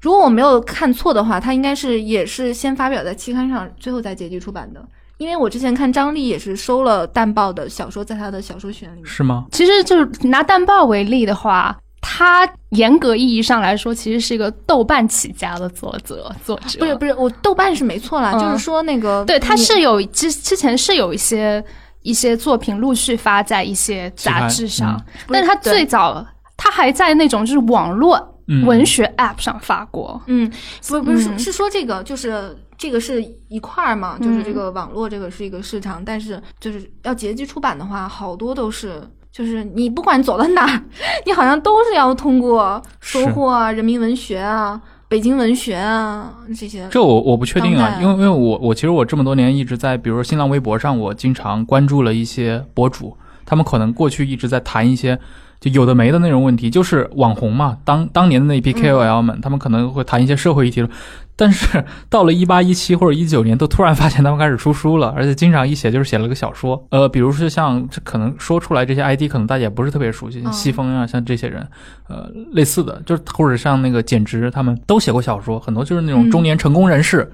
[0.02, 4.86] 如果我没有看错的话，它应该是也是先发表在期刊上，最后再结集出版的。
[5.18, 9.06] 因为我之前看张力也是收了淡豹的小说，在他的小说选里面。
[9.06, 9.46] 是吗？
[9.52, 16.78] 其实就是拿淡豹为例的话，他严格意义上来说，其实是一个豆瓣起家的作者作者。
[16.78, 21.64] 不是不是，我豆瓣是没错啦，嗯就是说那个对，他是有之之前是有一些
[22.02, 26.24] 一些作品陆续发在一些杂志上，但是他最早
[26.56, 28.16] 他还在那种就是网络
[28.48, 30.20] 嗯文学 App 上发过。
[30.26, 30.50] 嗯，
[30.86, 39.02] 不不是是嗯是说这个就是这个是一块儿嘛，就是这嗯个网络这个是一个市场，但是就是要结集出版的话，好多都是。
[39.32, 40.82] 就是你不管走到哪儿，
[41.26, 46.88] 你好像都是要通过收获啊、人民文学啊、北京文学啊这些。
[46.90, 53.14] 这我我不确定，啊因为因为我我其实我这么多年一直在，比如说新浪微博上，我经常关注了一些博主，
[53.44, 55.18] 他们可能过去一直在谈一些
[55.60, 60.82] 就有的没的那种问题，就是网红嘛，当当年的那批 KOL 们，他们可能会谈一些社会议题，
[61.36, 71.66] 但是 到了一八一七或者一九年，都突然发现他们开始出书了，而且经常一写就是写了个小说，呃，比如说像这可能说出来这些 ID，可能大家也不是特别熟悉，像嗯西风啊，像这些人，
[72.08, 77.30] 呃，类似的，就是或者像那个简直，他们都写过小说，很多就是那种嗯中年成功人士。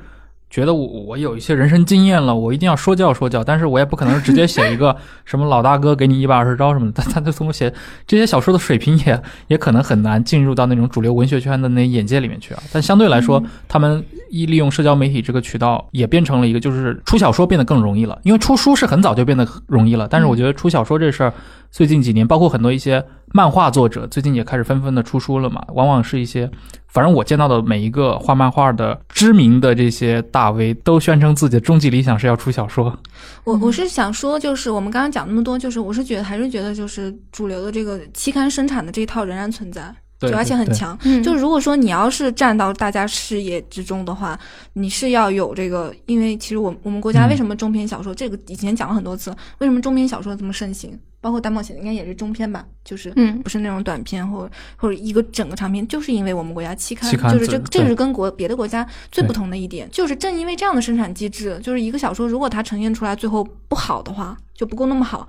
[0.52, 4.94] 觉得我我有一些人生经验了，我一定要说教说教，但是我也不可能直接写一个
[5.24, 7.72] 什么老大哥给你一百二十招什么的，他他就这么写
[8.06, 12.62] 这些小说的水平也 也可能很难进入到那种主流文学圈的那眼界里面去啊。
[12.70, 21.32] 但相对来说，他们一利用社交媒体这个渠道，也变成了一个就是出小说变得更容易了，因为出书是很早就变得容易了，但是我觉得出小说这事儿，
[21.70, 23.02] 最近几年包括很多一些
[23.32, 26.50] 漫画作者最近也开始纷纷的出书了嘛，往往是一些。
[26.88, 32.94] 反正我见到的每一个画漫画的知名的这些大 V 都宣称自己的终极理想是要出小说。
[33.44, 40.94] 我我是想说，就是我们刚刚讲那么多，就是我是觉得还是觉得就是主流的这个期刊生产的这一套仍然存在，对就而且很强。
[41.04, 44.38] 嗯就如果说你要是站到大家视野之中的话，
[44.74, 50.98] 你是要有这个，因为其实我我们国家嗯为什么中篇小说，这个以前讲了很多次，为什么中篇小说这么盛行？
[51.22, 65.26] 包括大冒险应该也是中篇吧，就是嗯不是那种短篇或者或者一个整个长篇，就是因为我们国家期刊，期刊就是这这是跟国别的国家最不同的一点，就是正因为这样的生产机制，就是一个小说如果它呈现出来最后不好的话，就不够那么好。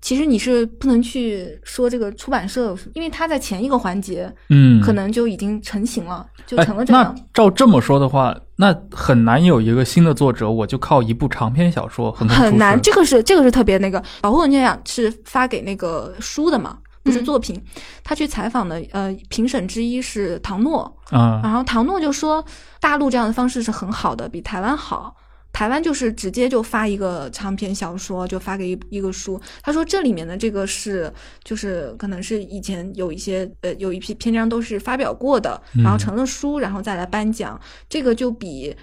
[0.00, 7.14] 其实你是不能去说这个出版社，因为它在前一个环节嗯，可能就已经成型了，就哎成了这样。
[7.14, 12.26] 那照这么说的话，那很难有一个新的作者，我就靠一部长篇小说很
[12.56, 14.02] 难，这个是这个是特别那个。
[14.22, 17.62] 保护文件奖是发给那个书的嘛，不是嗯作品。
[18.02, 22.42] 他去采访的呃评审之一是唐诺，啊、然后唐诺就说，
[22.80, 25.14] 大陆这样的方式是很好的，比台湾好。
[25.52, 29.38] 台湾就是直接就发一个长篇小说，就发给一一个书。
[29.62, 37.60] 他说这里面的这个是，就是可能是以前有一些呃有一批篇章都是发表过的，嗯然后成了书，然后再来颁奖。
[37.88, 38.74] 这个就比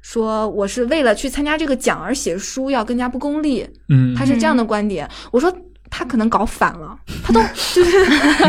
[0.00, 3.68] 说我是为了去参加这个奖而写书要更加不功利。
[3.88, 5.06] 嗯，他是这样的观点。
[5.32, 5.52] 我说
[5.90, 7.40] 他可能搞反了，他都
[7.74, 8.06] 就是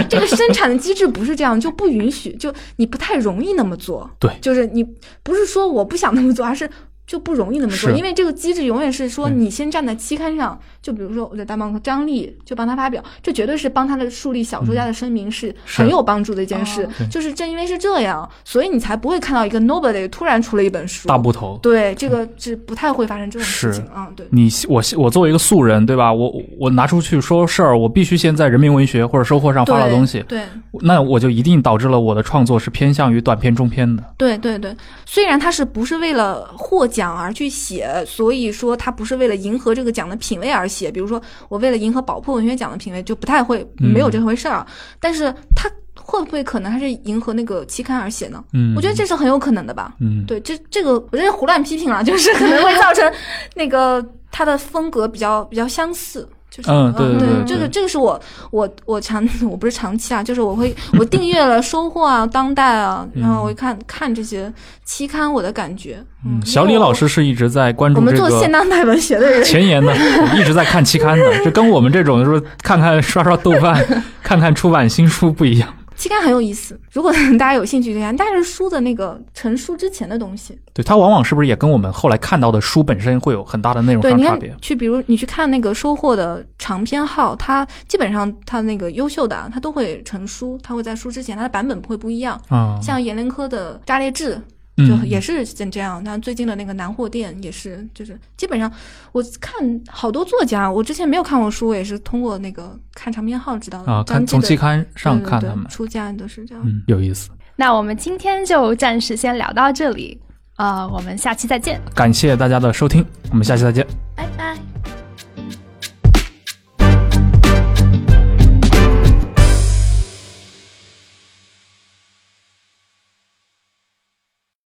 [0.07, 4.09] 这个生产的机制不是这样，就不允许，就你不太容易那么做。
[4.19, 4.84] 对就是你
[5.24, 6.69] 不是说我不想那么做，而是。
[7.06, 21.08] 就不容易那么做，因为这个机制永远是说你先站在期刊上，就比如说我在大帮张力就帮他发表，这绝对是帮他的树立小说家的声明是很有帮助的一件事就是正因为是这样，所以你才不会看到一个 nobody 突然出了一本书。
[21.08, 21.60] 大部头。
[21.62, 24.08] 对，这个是不太会发生这种事情啊。
[24.16, 26.12] 对，你我我作为一个素人，对吧？
[26.12, 30.43] 我我拿出去说事儿，我必须先在人民文学或者收获上发了东西，对，
[30.82, 34.04] 那我就一定导致了我的创作是偏向于短篇、中篇的。
[34.18, 34.76] 对对对，
[35.06, 40.91] 虽然他是不是为了获奖而去写，所以说他不是为了迎合这个奖的品味而写。
[40.91, 44.66] 比如说，我为了迎合宝珀文学奖的品味，就不太会嗯没有这回事儿。
[45.00, 48.44] 但是他会不会可能还是迎合那个期刊而写呢？
[48.54, 49.96] 嗯，我觉得这是很有可能的吧。
[50.00, 53.12] 嗯，对，这这个我这是胡乱批评了，就是可能会造成
[53.56, 56.28] 那个他的风格比较比较相似。
[56.56, 58.20] 就是嗯对对对这个这个是我
[58.51, 64.54] 我我长 我不是长期啊，就是我会我订阅了收获啊、当代啊，然后我会看看这些
[64.86, 66.04] 期刊，我的感觉。
[66.26, 69.93] 嗯，小李老师是一直在关注我们做现当代文学的人，前沿的，
[70.38, 73.84] 一直在看期刊的，就跟我们这种就是看看刷刷豆瓣、
[74.22, 75.68] 看看出版新书不一样。
[75.96, 76.80] 期刊很有意思。
[76.91, 84.56] 如果大家有兴趣看，但是书的那个成书之前的东西，对，它往往是不是也跟我们后来看到的书本身会有很大的内容对，你看上差别？
[84.62, 92.39] 去，比如你去看那个收获的长篇号，它基本上它那个优秀的啊，它都会成书，它会在书之前，它的版本不会不一样。
[92.50, 94.44] 啊，像阎连科的《炸裂志》嗯
[94.76, 98.71] 就也是像这样，那最近的那个南货店也是，就是基本上
[99.11, 106.63] 我看好多作家，我之前没有看过书，也是通过那个看长篇号知道的啊，看从期刊上看他们，出家都是这样。
[106.65, 107.30] 嗯，有意思。
[107.55, 110.19] 那我们今天就暂时先聊到这里，
[110.55, 111.80] 呃，我们下期再见。
[111.93, 113.86] 感谢大家的收听，我们下期再见。